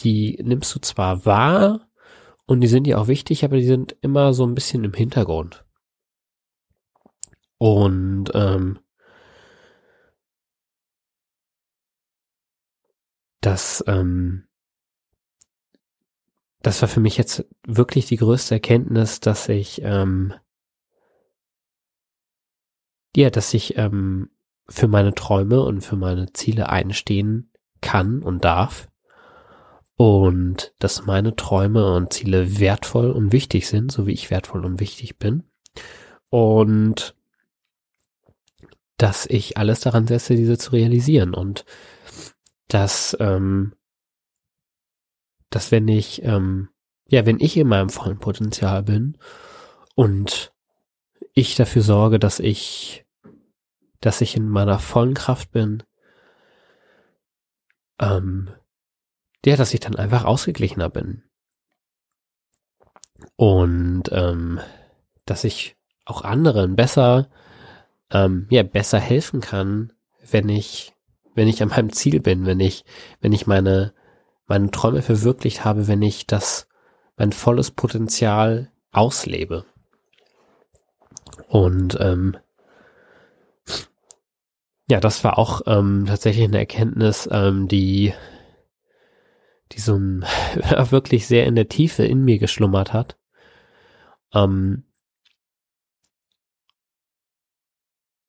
die 0.00 0.38
nimmst 0.42 0.74
du 0.74 0.78
zwar 0.78 1.26
wahr, 1.26 1.86
und 2.46 2.60
die 2.60 2.68
sind 2.68 2.86
ja 2.86 2.98
auch 2.98 3.08
wichtig, 3.08 3.44
aber 3.44 3.56
die 3.56 3.66
sind 3.66 3.96
immer 4.00 4.32
so 4.32 4.46
ein 4.46 4.54
bisschen 4.54 4.84
im 4.84 4.94
Hintergrund. 4.94 5.64
Und 7.58 8.30
ähm, 8.34 8.78
das, 13.46 13.84
ähm, 13.86 14.48
das 16.62 16.82
war 16.82 16.88
für 16.88 16.98
mich 16.98 17.16
jetzt 17.16 17.46
wirklich 17.64 18.06
die 18.06 18.16
größte 18.16 18.56
Erkenntnis, 18.56 19.20
dass 19.20 19.48
ich, 19.48 19.82
ähm, 19.84 20.34
ja, 23.14 23.30
dass 23.30 23.54
ich 23.54 23.78
ähm, 23.78 24.30
für 24.68 24.88
meine 24.88 25.14
Träume 25.14 25.62
und 25.62 25.82
für 25.82 25.94
meine 25.94 26.32
Ziele 26.32 26.70
einstehen 26.70 27.52
kann 27.80 28.20
und 28.20 28.44
darf 28.44 28.88
und 29.94 30.74
dass 30.80 31.06
meine 31.06 31.36
Träume 31.36 31.94
und 31.94 32.12
Ziele 32.12 32.58
wertvoll 32.58 33.12
und 33.12 33.30
wichtig 33.30 33.68
sind, 33.68 33.92
so 33.92 34.08
wie 34.08 34.12
ich 34.12 34.28
wertvoll 34.28 34.64
und 34.64 34.80
wichtig 34.80 35.18
bin. 35.18 35.44
Und 36.30 37.14
dass 38.96 39.24
ich 39.26 39.56
alles 39.56 39.80
daran 39.80 40.08
setze, 40.08 40.34
diese 40.34 40.58
zu 40.58 40.72
realisieren 40.72 41.32
und 41.32 41.64
dass, 42.68 43.16
ähm, 43.20 43.74
dass 45.50 45.70
wenn 45.70 45.88
ich, 45.88 46.22
ähm, 46.24 46.68
ja, 47.08 47.24
wenn 47.26 47.38
ich 47.40 47.56
in 47.56 47.68
meinem 47.68 47.90
vollen 47.90 48.18
Potenzial 48.18 48.82
bin 48.82 49.18
und 49.94 50.52
ich 51.32 51.54
dafür 51.54 51.82
sorge, 51.82 52.18
dass 52.18 52.40
ich, 52.40 53.06
dass 54.00 54.20
ich 54.20 54.36
in 54.36 54.48
meiner 54.48 54.78
vollen 54.78 55.14
Kraft 55.14 55.52
bin, 55.52 55.82
ähm, 58.00 58.50
ja, 59.44 59.56
dass 59.56 59.72
ich 59.72 59.80
dann 59.80 59.94
einfach 59.94 60.24
ausgeglichener 60.24 60.90
bin. 60.90 61.22
Und 63.36 64.04
ähm, 64.10 64.60
dass 65.24 65.44
ich 65.44 65.76
auch 66.04 66.22
anderen 66.22 66.76
besser, 66.76 67.30
ähm, 68.10 68.46
ja, 68.50 68.62
besser 68.62 68.98
helfen 68.98 69.40
kann, 69.40 69.92
wenn 70.30 70.48
ich, 70.48 70.95
wenn 71.36 71.48
ich 71.48 71.62
an 71.62 71.68
meinem 71.68 71.92
Ziel 71.92 72.18
bin, 72.20 72.46
wenn 72.46 72.60
ich, 72.60 72.84
wenn 73.20 73.32
ich 73.32 73.46
meine, 73.46 73.92
meine 74.46 74.70
Träume 74.70 75.02
verwirklicht 75.02 75.64
habe, 75.64 75.86
wenn 75.86 76.02
ich 76.02 76.26
das, 76.26 76.66
mein 77.16 77.32
volles 77.32 77.70
Potenzial 77.70 78.72
auslebe. 78.90 79.66
Und 81.48 81.98
ähm, 82.00 82.36
ja, 84.88 84.98
das 84.98 85.24
war 85.24 85.38
auch 85.38 85.62
ähm, 85.66 86.06
tatsächlich 86.06 86.44
eine 86.44 86.58
Erkenntnis, 86.58 87.28
ähm, 87.30 87.68
die, 87.68 88.14
die 89.72 89.80
so 89.80 89.96
ein, 89.96 90.22
wirklich 90.90 91.26
sehr 91.26 91.46
in 91.46 91.54
der 91.54 91.68
Tiefe 91.68 92.04
in 92.04 92.24
mir 92.24 92.38
geschlummert 92.38 92.94
hat. 92.94 93.18
Ähm, 94.32 94.84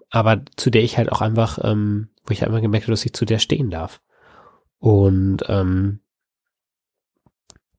aber 0.10 0.42
zu 0.58 0.70
der 0.72 0.84
ich 0.84 0.98
halt 0.98 1.12
auch 1.12 1.22
einfach, 1.22 1.60
ähm, 1.64 2.10
wo 2.28 2.34
ich 2.34 2.46
einfach 2.46 2.62
gemerkt 2.62 2.86
habe, 2.86 2.94
dass 2.94 3.06
ich 3.06 3.14
zu 3.14 3.26
der 3.26 3.40
stehen 3.40 3.72
darf. 3.72 4.02
Und 4.80 5.44
ähm, 5.48 6.02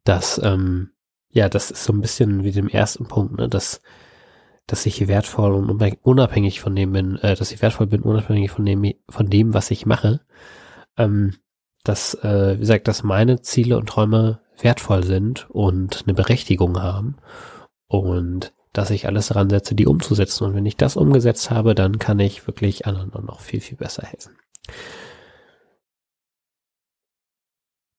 das, 0.05 0.41
ähm, 0.43 0.91
ja, 1.31 1.49
das 1.49 1.71
ist 1.71 1.85
so 1.85 1.93
ein 1.93 2.01
bisschen 2.01 2.43
wie 2.43 2.51
dem 2.51 2.69
ersten 2.69 3.07
Punkt, 3.07 3.37
ne, 3.37 3.49
dass, 3.49 3.83
dass 4.67 4.87
ich 4.87 5.07
wertvoll 5.07 5.55
und 5.55 5.71
unabhängig 6.03 6.61
von 6.61 6.75
dem 6.75 6.93
bin, 6.93 7.17
äh, 7.19 7.37
dass 7.37 7.53
ich 7.53 7.63
wertvoll 7.63 7.87
bin, 7.87 8.03
unabhängig 8.03 8.51
von 8.51 8.65
dem, 8.65 8.95
von 9.09 9.29
dem, 9.29 9.55
was 9.55 9.71
ich 9.71 9.87
mache. 9.87 10.21
Ähm, 10.97 11.35
dass, 11.85 12.15
äh, 12.15 12.57
wie 12.57 12.61
gesagt, 12.61 12.89
dass 12.89 13.03
meine 13.03 13.41
Ziele 13.41 13.79
und 13.79 13.89
Träume 13.89 14.41
wertvoll 14.61 15.05
sind 15.05 15.49
und 15.51 16.05
eine 16.05 16.15
Berechtigung 16.15 16.83
haben 16.83 17.17
und 17.87 18.53
dass 18.73 18.91
ich 18.91 19.07
alles 19.07 19.29
daran 19.29 19.51
setze, 19.51 19.75
die 19.75 19.87
umzusetzen. 19.87 20.45
Und 20.45 20.55
wenn 20.55 20.67
ich 20.67 20.77
das 20.77 20.97
umgesetzt 20.97 21.51
habe, 21.51 21.75
dann 21.75 21.99
kann 21.99 22.19
ich 22.19 22.47
wirklich 22.47 22.87
anderen 22.87 23.11
noch 23.25 23.41
viel, 23.41 23.61
viel 23.61 23.77
besser 23.77 24.03
helfen. 24.05 24.37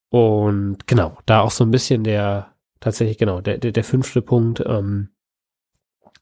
Und 0.10 0.88
genau, 0.88 1.18
da 1.26 1.42
auch 1.42 1.52
so 1.52 1.64
ein 1.64 1.72
bisschen 1.72 2.04
der, 2.04 2.56
tatsächlich 2.80 3.18
genau, 3.18 3.42
der, 3.42 3.58
der, 3.58 3.72
der 3.72 3.84
fünfte 3.84 4.22
Punkt 4.22 4.64
ähm, 4.66 5.10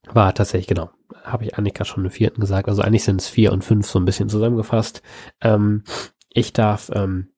war 0.09 0.33
tatsächlich, 0.33 0.67
genau, 0.67 0.89
habe 1.23 1.45
ich 1.45 1.57
eigentlich 1.57 1.73
gerade 1.73 1.89
schon 1.89 2.03
den 2.03 2.11
vierten 2.11 2.41
gesagt, 2.41 2.67
also 2.67 2.81
eigentlich 2.81 3.03
sind 3.03 3.21
es 3.21 3.27
vier 3.27 3.51
und 3.51 3.63
fünf 3.63 3.87
so 3.87 3.99
ein 3.99 4.05
bisschen 4.05 4.29
zusammengefasst. 4.29 5.01
Ähm, 5.41 5.83
ich 6.29 6.53
darf 6.53 6.91
ähm, 6.93 7.33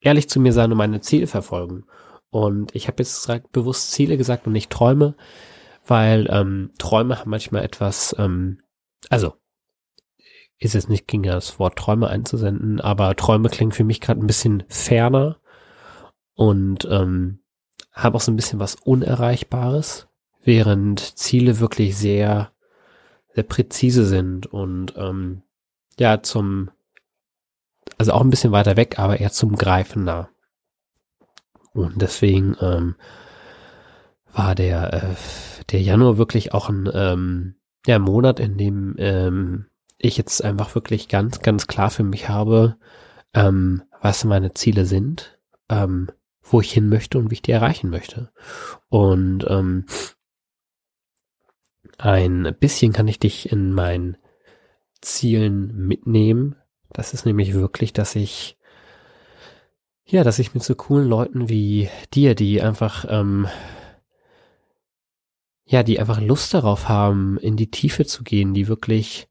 ehrlich 0.00 0.28
zu 0.28 0.40
mir 0.40 0.52
sein 0.52 0.70
und 0.72 0.78
meine 0.78 1.00
Ziele 1.00 1.26
verfolgen. 1.26 1.84
Und 2.30 2.74
ich 2.74 2.88
habe 2.88 3.02
jetzt 3.02 3.30
bewusst 3.52 3.92
Ziele 3.92 4.16
gesagt 4.16 4.46
und 4.46 4.52
nicht 4.52 4.70
Träume, 4.70 5.14
weil 5.86 6.28
ähm, 6.30 6.70
Träume 6.78 7.18
haben 7.18 7.30
manchmal 7.30 7.64
etwas, 7.64 8.14
ähm, 8.18 8.62
also 9.08 9.34
ist 10.58 10.74
es 10.76 10.88
nicht, 10.88 11.12
ja 11.12 11.34
das 11.34 11.58
Wort 11.58 11.76
Träume 11.76 12.08
einzusenden, 12.08 12.80
aber 12.80 13.16
Träume 13.16 13.48
klingen 13.48 13.72
für 13.72 13.84
mich 13.84 14.00
gerade 14.00 14.20
ein 14.20 14.28
bisschen 14.28 14.62
ferner 14.68 15.38
und 16.34 16.86
ähm, 16.90 17.40
haben 17.92 18.14
auch 18.14 18.20
so 18.20 18.30
ein 18.30 18.36
bisschen 18.36 18.60
was 18.60 18.76
Unerreichbares, 18.76 20.08
während 20.44 21.00
Ziele 21.18 21.58
wirklich 21.58 21.96
sehr, 21.96 22.52
sehr 23.34 23.42
präzise 23.42 24.06
sind 24.06 24.46
und 24.46 24.94
ähm, 24.96 25.42
ja 25.98 26.22
zum, 26.22 26.70
also 27.98 28.12
auch 28.12 28.20
ein 28.20 28.30
bisschen 28.30 28.52
weiter 28.52 28.76
weg, 28.76 28.98
aber 28.98 29.18
eher 29.20 29.32
zum 29.32 29.56
Greifen 29.56 30.04
nah. 30.04 30.28
Und 31.74 32.00
deswegen 32.02 32.56
ähm, 32.60 32.96
war 34.32 34.54
der, 34.54 34.92
äh, 34.92 35.14
der 35.70 35.80
Januar 35.80 36.18
wirklich 36.18 36.52
auch 36.52 36.68
ein 36.68 36.88
ähm, 36.92 37.54
ja, 37.86 37.98
Monat, 37.98 38.40
in 38.40 38.56
dem 38.56 38.94
ähm, 38.98 39.66
ich 39.98 40.16
jetzt 40.16 40.42
einfach 40.42 40.74
wirklich 40.74 41.08
ganz, 41.08 41.40
ganz 41.40 41.66
klar 41.66 41.90
für 41.90 42.02
mich 42.02 42.28
habe, 42.28 42.76
ähm, 43.34 43.82
was 44.00 44.24
meine 44.24 44.54
Ziele 44.54 44.84
sind, 44.84 45.38
ähm, 45.68 46.10
wo 46.42 46.60
ich 46.60 46.72
hin 46.72 46.88
möchte 46.88 47.18
und 47.18 47.30
wie 47.30 47.34
ich 47.34 47.42
die 47.42 47.52
erreichen 47.52 47.90
möchte. 47.90 48.32
Und 48.88 49.46
ähm, 49.48 49.86
ein 51.98 52.54
bisschen 52.58 52.92
kann 52.92 53.06
ich 53.06 53.18
dich 53.18 53.52
in 53.52 53.72
meinen 53.72 54.16
Zielen 55.00 55.86
mitnehmen. 55.86 56.56
Das 56.92 57.14
ist 57.14 57.26
nämlich 57.26 57.54
wirklich, 57.54 57.92
dass 57.92 58.16
ich 58.16 58.58
ja, 60.04 60.24
dass 60.24 60.38
ich 60.38 60.52
mit 60.52 60.62
so 60.62 60.74
coolen 60.74 61.08
Leuten 61.08 61.48
wie 61.48 61.88
dir, 62.12 62.34
die 62.34 62.60
einfach 62.60 63.06
ähm, 63.08 63.46
ja, 65.72 65.82
die 65.82 65.98
einfach 65.98 66.20
Lust 66.20 66.52
darauf 66.52 66.90
haben, 66.90 67.38
in 67.38 67.56
die 67.56 67.70
Tiefe 67.70 68.04
zu 68.04 68.24
gehen, 68.24 68.52
die 68.52 68.68
wirklich 68.68 69.26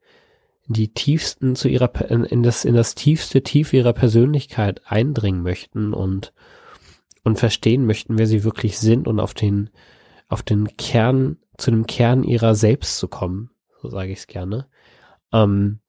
die 0.65 0.91
tiefsten 0.91 1.55
zu 1.55 1.67
ihrer 1.67 1.93
in 2.09 2.41
das 2.41 2.65
in 2.65 2.73
das 2.73 2.95
tiefste 2.95 3.43
Tief 3.43 3.73
ihrer 3.73 3.93
Persönlichkeit 3.93 4.81
eindringen 4.85 5.43
möchten 5.43 5.93
und 5.93 6.33
und 7.23 7.37
verstehen 7.37 7.85
möchten, 7.85 8.17
wer 8.17 8.25
sie 8.25 8.43
wirklich 8.43 8.79
sind 8.79 9.07
und 9.07 9.19
auf 9.19 9.35
den 9.35 9.69
auf 10.29 10.41
den 10.41 10.75
Kern 10.77 11.37
zu 11.57 11.69
dem 11.69 11.85
Kern 11.85 12.23
ihrer 12.23 12.55
selbst 12.55 12.97
zu 12.97 13.07
kommen, 13.07 13.51
so 13.79 13.89
sage 13.89 14.11
ich 14.11 14.19
es 14.19 14.27
gerne. 14.27 14.67
Ähm, 15.31 15.79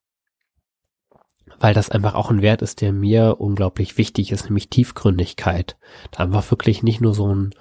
weil 1.61 1.73
das 1.73 1.89
einfach 1.89 2.15
auch 2.15 2.31
ein 2.31 2.43
Wert 2.43 2.61
ist, 2.61 2.83
der 2.83 2.93
mir 2.93 3.41
unglaublich 3.41 3.97
wichtig 3.97 4.33
ist, 4.33 4.45
nämlich 4.45 4.69
Tiefgründigkeit. 4.69 5.79
Da 6.11 6.25
einfach 6.25 6.51
wirklich 6.51 6.83
nicht 6.83 7.01
nur 7.01 7.15
so 7.15 7.35
ein 7.35 7.55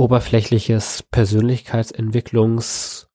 oberflächliches 0.00 1.02
Persönlichkeitsentwicklungs 1.02 3.10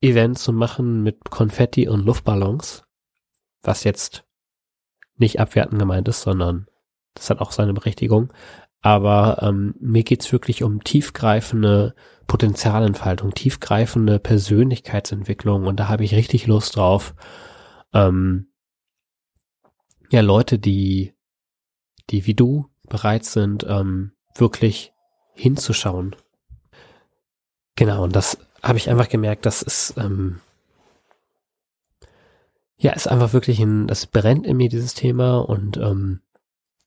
Event 0.00 0.38
zu 0.38 0.52
machen 0.52 1.02
mit 1.02 1.28
Konfetti 1.28 1.88
und 1.88 2.06
Luftballons, 2.06 2.84
was 3.60 3.82
jetzt 3.82 4.24
nicht 5.16 5.40
abwertend 5.40 5.80
gemeint 5.80 6.06
ist, 6.06 6.20
sondern 6.20 6.68
das 7.14 7.30
hat 7.30 7.40
auch 7.40 7.50
seine 7.50 7.74
Berechtigung. 7.74 8.32
Aber 8.80 9.42
ähm, 9.42 9.74
mir 9.80 10.04
geht's 10.04 10.30
wirklich 10.30 10.62
um 10.62 10.84
tiefgreifende 10.84 11.96
Potenzialentfaltung, 12.28 13.34
tiefgreifende 13.34 14.20
Persönlichkeitsentwicklung 14.20 15.66
und 15.66 15.80
da 15.80 15.88
habe 15.88 16.04
ich 16.04 16.14
richtig 16.14 16.46
Lust 16.46 16.76
drauf. 16.76 17.16
Ähm, 17.92 18.52
ja, 20.10 20.20
Leute, 20.20 20.60
die, 20.60 21.16
die 22.10 22.24
wie 22.26 22.34
du 22.34 22.70
bereit 22.88 23.24
sind, 23.24 23.66
ähm, 23.68 24.12
wirklich 24.36 24.92
hinzuschauen. 25.38 26.16
Genau, 27.76 28.04
und 28.04 28.16
das 28.16 28.38
habe 28.62 28.78
ich 28.78 28.90
einfach 28.90 29.08
gemerkt, 29.08 29.46
das 29.46 29.62
ist, 29.62 29.94
ähm, 29.96 30.40
ja, 32.76 32.92
ist 32.92 33.08
einfach 33.08 33.32
wirklich 33.32 33.60
ein, 33.60 33.86
das 33.86 34.06
brennt 34.06 34.46
in 34.46 34.56
mir, 34.56 34.68
dieses 34.68 34.94
Thema, 34.94 35.38
und 35.38 35.76
ähm, 35.76 36.20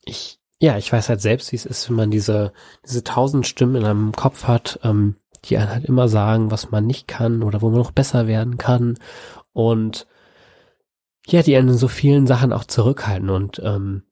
ich, 0.03 0.39
ja, 0.59 0.77
ich 0.77 0.91
weiß 0.91 1.09
halt 1.09 1.21
selbst, 1.21 1.51
wie 1.51 1.55
es 1.55 1.65
ist, 1.65 1.89
wenn 1.89 1.95
man 1.95 2.11
diese, 2.11 2.51
diese 2.85 3.03
tausend 3.03 3.47
Stimmen 3.47 3.75
in 3.75 3.85
einem 3.85 4.11
Kopf 4.11 4.43
hat, 4.45 4.79
ähm, 4.83 5.15
die 5.45 5.57
einen 5.57 5.69
halt 5.69 5.85
immer 5.85 6.07
sagen, 6.07 6.51
was 6.51 6.71
man 6.71 6.85
nicht 6.85 7.07
kann 7.07 7.41
oder 7.41 7.61
wo 7.61 7.69
man 7.69 7.79
noch 7.79 7.91
besser 7.91 8.27
werden 8.27 8.57
kann 8.57 8.97
und 9.53 10.07
ja, 11.25 11.41
die 11.41 11.55
einen 11.55 11.69
in 11.69 11.77
so 11.77 11.87
vielen 11.87 12.27
Sachen 12.27 12.51
auch 12.53 12.65
zurückhalten 12.65 13.29
und 13.29 13.61
ähm, 13.63 14.03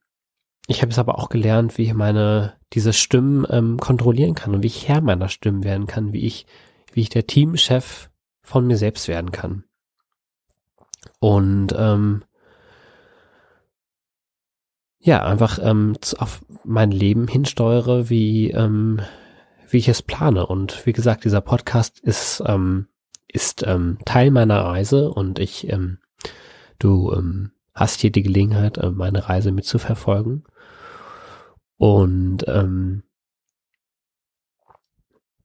ich 0.67 0.81
habe 0.81 0.91
es 0.91 0.99
aber 0.99 1.19
auch 1.19 1.29
gelernt, 1.29 1.77
wie 1.77 1.83
ich 1.83 1.93
meine 1.93 2.58
diese 2.73 2.93
Stimmen 2.93 3.45
ähm, 3.49 3.77
kontrollieren 3.77 4.35
kann 4.35 4.53
und 4.53 4.63
wie 4.63 4.67
ich 4.67 4.87
Herr 4.87 5.01
meiner 5.01 5.29
Stimmen 5.29 5.63
werden 5.63 5.87
kann, 5.87 6.13
wie 6.13 6.25
ich 6.25 6.45
wie 6.93 7.01
ich 7.01 7.09
der 7.09 7.27
Teamchef 7.27 8.09
von 8.41 8.67
mir 8.67 8.77
selbst 8.77 9.07
werden 9.07 9.31
kann. 9.31 9.63
Und 11.19 11.73
ähm, 11.77 12.23
ja, 14.99 15.23
einfach 15.23 15.59
ähm, 15.61 15.95
auf 16.17 16.43
mein 16.63 16.91
Leben 16.91 17.27
hinsteuere, 17.27 18.09
wie, 18.09 18.51
ähm, 18.51 19.01
wie 19.69 19.77
ich 19.77 19.87
es 19.87 20.01
plane. 20.01 20.45
Und 20.45 20.85
wie 20.85 20.93
gesagt, 20.93 21.23
dieser 21.23 21.41
Podcast 21.41 21.99
ist, 21.99 22.43
ähm, 22.45 22.87
ist 23.27 23.65
ähm, 23.65 23.99
Teil 24.05 24.31
meiner 24.31 24.61
Reise 24.61 25.11
und 25.11 25.39
ich, 25.39 25.69
ähm, 25.69 25.99
du 26.79 27.13
ähm, 27.13 27.51
hast 27.73 28.01
hier 28.01 28.11
die 28.11 28.23
Gelegenheit, 28.23 28.77
äh, 28.77 28.89
meine 28.89 29.29
Reise 29.29 29.51
mitzuverfolgen. 29.51 30.43
Und 31.79 32.43
ähm, 32.47 33.03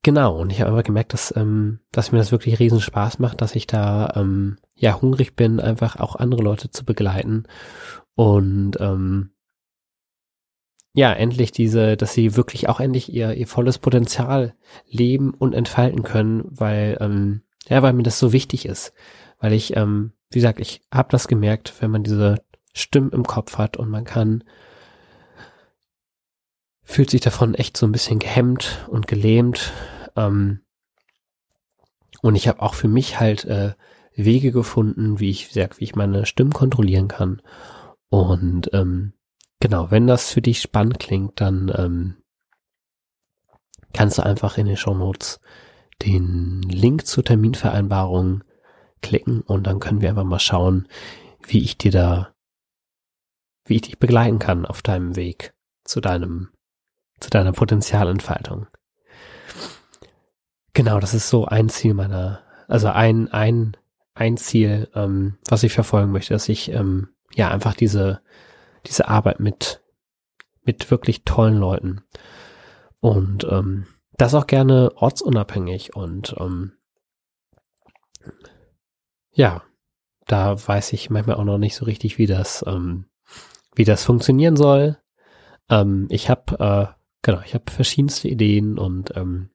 genau, 0.03 0.37
und 0.41 0.51
ich 0.51 0.61
habe 0.61 0.71
einfach 0.71 0.83
gemerkt, 0.83 1.13
dass, 1.13 1.35
ähm, 1.37 1.79
dass 1.93 2.11
mir 2.11 2.19
das 2.19 2.33
wirklich 2.33 2.59
riesen 2.59 2.81
Spaß 2.81 3.21
macht, 3.21 3.41
dass 3.41 3.55
ich 3.55 3.69
da 3.69 4.13
ähm, 4.17 4.57
ja 4.75 5.01
hungrig 5.01 5.37
bin, 5.37 5.61
einfach 5.61 5.95
auch 6.01 6.17
andere 6.17 6.43
Leute 6.43 6.71
zu 6.71 6.85
begleiten 6.85 7.45
und 8.17 8.79
ähm, 8.81 9.31
ja, 10.93 11.13
endlich 11.13 11.53
diese, 11.53 11.97
dass 11.97 12.15
sie 12.15 12.37
wirklich 12.37 12.69
auch 12.69 12.81
endlich 12.81 13.13
ihr, 13.13 13.35
ihr 13.35 13.47
volles 13.47 13.79
Potenzial 13.79 14.55
leben 14.89 15.35
und 15.35 15.53
entfalten 15.53 16.03
können, 16.03 16.45
weil, 16.51 16.99
ähm, 17.01 17.43
ja, 17.69 17.81
weil 17.83 17.93
mir 17.93 18.03
das 18.03 18.19
so 18.19 18.33
wichtig 18.33 18.67
ist. 18.67 18.93
Weil 19.39 19.53
ich, 19.53 19.77
ähm, 19.77 20.13
wie 20.31 20.39
gesagt, 20.39 20.59
ich 20.59 20.83
habe 20.93 21.11
das 21.11 21.29
gemerkt, 21.29 21.75
wenn 21.81 21.93
man 21.93 22.03
diese 22.03 22.43
Stimmen 22.73 23.11
im 23.11 23.25
Kopf 23.25 23.57
hat 23.57 23.77
und 23.77 23.89
man 23.89 24.05
kann, 24.05 24.43
fühlt 26.85 27.11
sich 27.11 27.21
davon 27.21 27.55
echt 27.55 27.77
so 27.77 27.87
ein 27.87 27.93
bisschen 27.93 28.19
gehemmt 28.19 28.87
und 28.89 29.07
gelähmt. 29.07 29.73
Ähm, 30.17 30.61
und 32.23 32.37
ich 32.37 32.49
habe 32.49 32.63
auch 32.63 32.75
für 32.75 32.89
mich 32.89 33.19
halt 33.21 33.45
äh, 33.45 33.75
Wege 34.15 34.53
gefunden, 34.53 35.19
wie 35.19 35.31
ich, 35.31 35.49
gesagt, 35.49 35.81
wie 35.81 35.85
ich 35.85 35.97
meine 35.97 36.25
Stimmen 36.27 36.53
kontrollieren 36.53 37.09
kann. 37.09 37.43
Und 38.09 38.71
ähm, 38.73 39.15
Genau, 39.65 39.91
wenn 39.91 40.07
das 40.07 40.31
für 40.31 40.43
dich 40.43 40.61
spannend 40.61 40.99
klingt, 40.99 41.41
dann 41.41 41.73
ähm, 41.75 42.17
kannst 43.95 44.19
du 44.19 44.23
einfach 44.23 44.59
in 44.59 44.67
den 44.67 44.77
Show 44.77 44.93
Notes 44.93 45.41
den 46.03 46.61
Link 46.61 47.07
zur 47.07 47.25
Terminvereinbarung 47.25 48.45
klicken 49.01 49.41
und 49.41 49.67
dann 49.67 49.81
können 49.81 50.03
wir 50.03 50.11
einfach 50.11 50.25
mal 50.25 50.39
schauen, 50.39 50.87
wie 51.47 51.63
ich 51.63 51.79
dir 51.79 51.93
da, 51.93 52.35
wie 53.65 53.77
ich 53.77 53.81
dich 53.81 53.99
begleiten 53.99 54.39
kann 54.39 54.67
auf 54.67 54.83
deinem 54.83 55.17
Weg 55.17 55.55
zu 55.85 56.03
deinem, 56.03 56.51
zu 57.21 57.31
deiner 57.31 57.53
Potenzialentfaltung. 57.53 58.67
Genau, 60.73 60.99
das 60.99 61.15
ist 61.15 61.29
so 61.29 61.45
ein 61.47 61.69
Ziel 61.69 61.95
meiner, 61.95 62.43
also 62.67 62.89
ein, 62.89 63.29
ein, 63.29 63.77
ein 64.15 64.37
Ziel, 64.37 64.89
ähm, 64.95 65.39
was 65.49 65.63
ich 65.63 65.73
verfolgen 65.73 66.13
möchte, 66.13 66.35
dass 66.35 66.49
ich 66.49 66.71
ähm, 66.71 67.09
ja 67.35 67.49
einfach 67.51 67.75
diese, 67.75 68.21
diese 68.87 69.09
Arbeit 69.09 69.41
mit, 69.41 69.83
mit 70.63 70.91
wirklich 70.91 71.25
tollen 71.25 71.57
Leuten 71.57 72.03
und 73.01 73.45
ähm, 73.45 73.87
das 74.17 74.35
auch 74.35 74.47
gerne 74.47 74.93
ortsunabhängig 74.97 75.95
und 75.95 76.35
ähm, 76.39 76.73
ja, 79.33 79.63
da 80.27 80.57
weiß 80.67 80.93
ich 80.93 81.11
manchmal 81.11 81.37
auch 81.37 81.45
noch 81.45 81.59
nicht 81.59 81.75
so 81.75 81.85
richtig, 81.85 82.19
wie 82.19 82.27
das, 82.27 82.65
ähm, 82.67 83.07
wie 83.75 83.85
das 83.85 84.05
funktionieren 84.05 84.57
soll. 84.57 84.99
Ähm, 85.69 86.07
ich 86.11 86.31
habe, 86.31 86.59
äh, 86.59 87.04
genau, 87.25 87.41
ich 87.45 87.55
habe 87.55 87.65
verschiedenste 87.71 88.29
Ideen 88.29 88.79
und 88.79 89.17
ähm, 89.17 89.51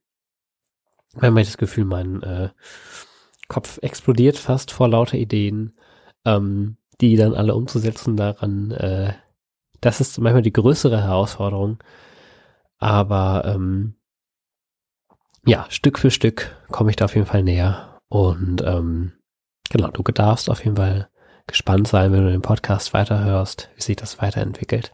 manchmal 1.14 1.44
das 1.46 1.58
Gefühl, 1.58 1.86
mein 1.86 2.22
äh, 2.24 2.50
Kopf 3.48 3.80
explodiert 3.82 4.38
fast 4.38 4.72
vor 4.72 4.90
lauter 4.90 5.18
Ideen, 5.18 5.78
ähm, 6.26 6.76
die 7.00 7.16
dann 7.16 7.34
alle 7.34 7.56
umzusetzen 7.56 8.18
daran. 8.18 8.72
Äh, 8.72 9.14
das 9.80 10.02
ist 10.02 10.20
manchmal 10.20 10.42
die 10.42 10.52
größere 10.52 11.02
Herausforderung. 11.02 11.82
Aber 12.80 13.44
ähm, 13.46 13.96
ja, 15.46 15.66
Stück 15.70 16.00
für 16.00 16.12
Stück 16.12 16.56
komme 16.70 16.90
ich 16.90 16.98
da 16.98 17.06
auf 17.06 17.16
jeden 17.16 17.28
Fall 17.28 17.44
näher. 17.44 18.02
Und 18.10 18.62
ähm, 18.66 19.14
genau, 19.70 19.90
du 19.90 20.04
darfst 20.04 20.50
auf 20.50 20.66
jeden 20.66 20.76
Fall 20.76 21.10
gespannt 21.48 21.88
sein, 21.88 22.12
wenn 22.12 22.26
du 22.26 22.32
den 22.32 22.42
Podcast 22.42 22.94
weiterhörst, 22.94 23.70
wie 23.76 23.82
sich 23.82 23.96
das 23.96 24.22
weiterentwickelt. 24.22 24.92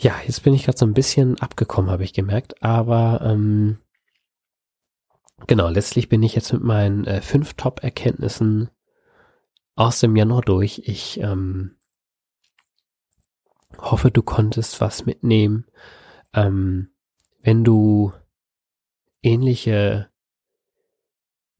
Ja, 0.00 0.20
jetzt 0.24 0.44
bin 0.44 0.54
ich 0.54 0.64
gerade 0.64 0.78
so 0.78 0.86
ein 0.86 0.94
bisschen 0.94 1.40
abgekommen, 1.40 1.90
habe 1.90 2.04
ich 2.04 2.12
gemerkt, 2.12 2.62
aber 2.62 3.20
ähm, 3.22 3.78
genau, 5.48 5.68
letztlich 5.68 6.08
bin 6.08 6.22
ich 6.22 6.36
jetzt 6.36 6.52
mit 6.52 6.62
meinen 6.62 7.04
äh, 7.04 7.20
fünf 7.20 7.54
Top-Erkenntnissen 7.54 8.70
aus 9.74 9.98
dem 9.98 10.14
Januar 10.14 10.42
durch. 10.42 10.82
Ich 10.84 11.18
ähm, 11.18 11.76
hoffe, 13.76 14.12
du 14.12 14.22
konntest 14.22 14.80
was 14.80 15.04
mitnehmen. 15.04 15.66
Ähm, 16.32 16.90
wenn 17.40 17.64
du 17.64 18.12
ähnliche 19.22 20.10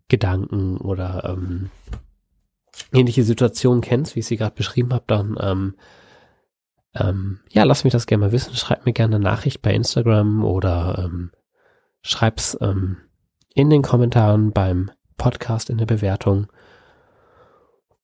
Gedanken 0.07 0.77
oder 0.79 1.24
ähm, 1.24 1.70
ähnliche 2.92 3.24
Situationen 3.24 3.81
kennst, 3.81 4.14
wie 4.14 4.20
ich 4.20 4.27
sie 4.27 4.37
gerade 4.37 4.55
beschrieben 4.55 4.94
habe, 4.94 5.05
dann 5.09 5.37
ähm, 5.40 5.74
ähm, 6.94 7.40
ja, 7.51 7.64
lass 7.64 7.85
mich 7.85 7.92
das 7.92 8.07
gerne 8.07 8.27
mal 8.27 8.33
wissen. 8.33 8.55
Schreib 8.55 8.87
mir 8.87 8.92
gerne 8.92 9.16
eine 9.16 9.24
Nachricht 9.24 9.62
bei 9.62 9.74
Instagram 9.74 10.44
oder 10.44 11.05
ähm, 11.05 11.33
schreib's 12.03 12.57
ähm, 12.61 12.98
in 13.55 13.70
den 13.70 13.83
Kommentaren 13.83 14.53
beim 14.53 14.90
Podcast 15.16 15.70
in 15.70 15.79
der 15.79 15.87
Bewertung. 15.87 16.46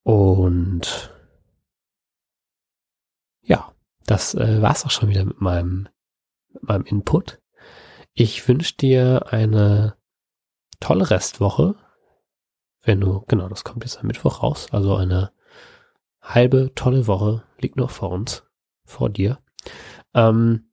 Und 0.03 1.15
ja, 3.43 3.73
das 4.07 4.35
äh, 4.35 4.61
war's 4.61 4.85
auch 4.85 4.91
schon 4.91 5.09
wieder 5.09 5.25
mit 5.25 5.41
meinem, 5.41 5.89
mit 6.53 6.63
meinem 6.65 6.85
Input. 6.85 7.41
Ich 8.13 8.47
wünsche 8.47 8.77
dir 8.77 9.33
eine 9.33 9.97
tolle 10.81 11.11
Restwoche. 11.11 11.77
Wenn 12.83 13.01
du, 13.01 13.25
genau, 13.29 13.49
das 13.49 13.65
kommt 13.65 13.85
jetzt 13.85 13.99
am 13.99 14.07
Mittwoch 14.07 14.43
raus. 14.43 14.69
Also 14.71 14.95
eine 14.95 15.33
halbe 16.21 16.73
tolle 16.75 17.07
Woche 17.07 17.45
liegt 17.59 17.77
noch 17.77 17.91
vor 17.91 18.11
uns, 18.11 18.45
vor 18.85 19.11
dir. 19.11 19.39
Ähm, 20.15 20.71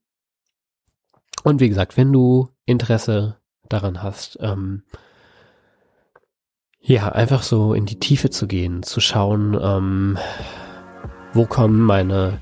und 1.44 1.60
wie 1.60 1.70
gesagt, 1.70 1.98
wenn 1.98 2.14
du 2.14 2.50
Interesse 2.66 3.38
daran 3.70 4.04
hast, 4.04 4.38
ähm, 4.42 4.84
ja, 6.80 7.10
einfach 7.10 7.44
so 7.44 7.74
in 7.74 7.86
die 7.86 8.00
Tiefe 8.00 8.30
zu 8.30 8.48
gehen, 8.48 8.84
zu 8.84 9.00
schauen, 9.00 9.58
ähm, 9.62 10.18
wo 11.34 11.46
kommen 11.46 11.80
meine 11.80 12.42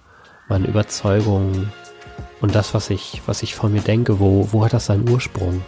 meine 0.49 0.67
Überzeugung 0.67 1.71
und 2.41 2.55
das, 2.55 2.73
was 2.73 2.89
ich, 2.89 3.21
was 3.25 3.43
ich 3.43 3.55
von 3.55 3.71
mir 3.71 3.81
denke, 3.81 4.19
wo, 4.19 4.49
wo 4.51 4.65
hat 4.65 4.73
das 4.73 4.87
seinen 4.87 5.07
Ursprung? 5.07 5.63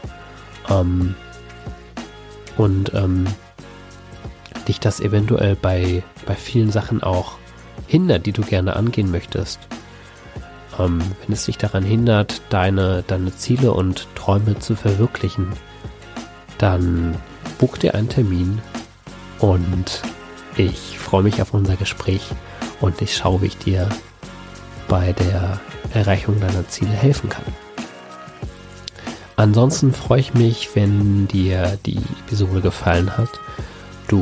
Ähm, 0.70 1.16
und 2.58 2.94
ähm, 2.94 3.26
dich 4.68 4.80
das 4.80 5.00
eventuell 5.00 5.56
bei, 5.56 6.04
bei 6.26 6.36
vielen 6.36 6.72
Sachen 6.72 7.02
auch 7.02 7.38
hindert, 7.88 8.26
die 8.26 8.32
du 8.32 8.42
gerne 8.42 8.76
angehen 8.76 9.12
möchtest. 9.12 9.60
Ähm, 10.80 11.02
wenn 11.26 11.34
es 11.34 11.46
dich 11.46 11.58
daran 11.58 11.84
hindert, 11.84 12.42
deine, 12.50 13.04
deine 13.08 13.36
Ziele 13.36 13.74
und 13.74 14.08
Träume 14.16 14.60
zu 14.60 14.76
verwirklichen, 14.76 15.48
dann 16.58 17.16
buch 17.58 17.78
dir 17.78 17.96
einen 17.96 18.10
Termin 18.10 18.62
und 19.40 20.02
ich 20.58 21.00
freue 21.00 21.24
mich 21.24 21.42
auf 21.42 21.54
unser 21.54 21.76
Gespräch 21.76 22.22
und 22.80 23.02
ich 23.02 23.16
schaue, 23.16 23.42
wie 23.42 23.48
ich 23.48 23.58
dir 23.58 23.90
bei 24.88 25.14
der 25.14 25.60
Erreichung 25.94 26.40
deiner 26.40 26.68
Ziele 26.68 26.92
helfen 26.92 27.30
kann. 27.30 27.46
Ansonsten 29.36 29.94
freue 29.94 30.20
ich 30.20 30.34
mich, 30.34 30.70
wenn 30.76 31.28
dir 31.28 31.80
die 31.86 31.98
Episode 32.28 32.62
gefallen 32.62 33.18
hat, 33.18 33.30
du 34.08 34.22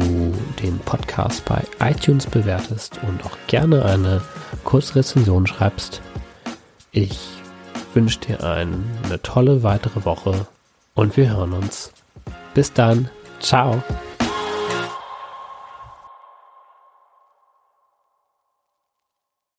den 0.62 0.80
Podcast 0.80 1.44
bei 1.46 1.64
iTunes 1.80 2.26
bewertest 2.28 3.00
und 3.08 3.26
auch 3.26 3.38
gerne 3.48 3.84
eine 3.84 4.22
kurze 4.64 4.96
Rezension 4.96 5.48
schreibst. 5.48 6.02
Ich 6.92 7.20
wünsche 7.94 8.20
dir 8.20 8.44
eine 8.44 9.22
tolle 9.22 9.64
weitere 9.64 10.06
Woche 10.06 10.48
und 10.96 11.18
wir 11.18 11.30
hören 11.30 11.54
uns. 11.54 11.92
Bis 12.54 12.74
dann. 12.74 13.10
Ciao. 13.40 13.82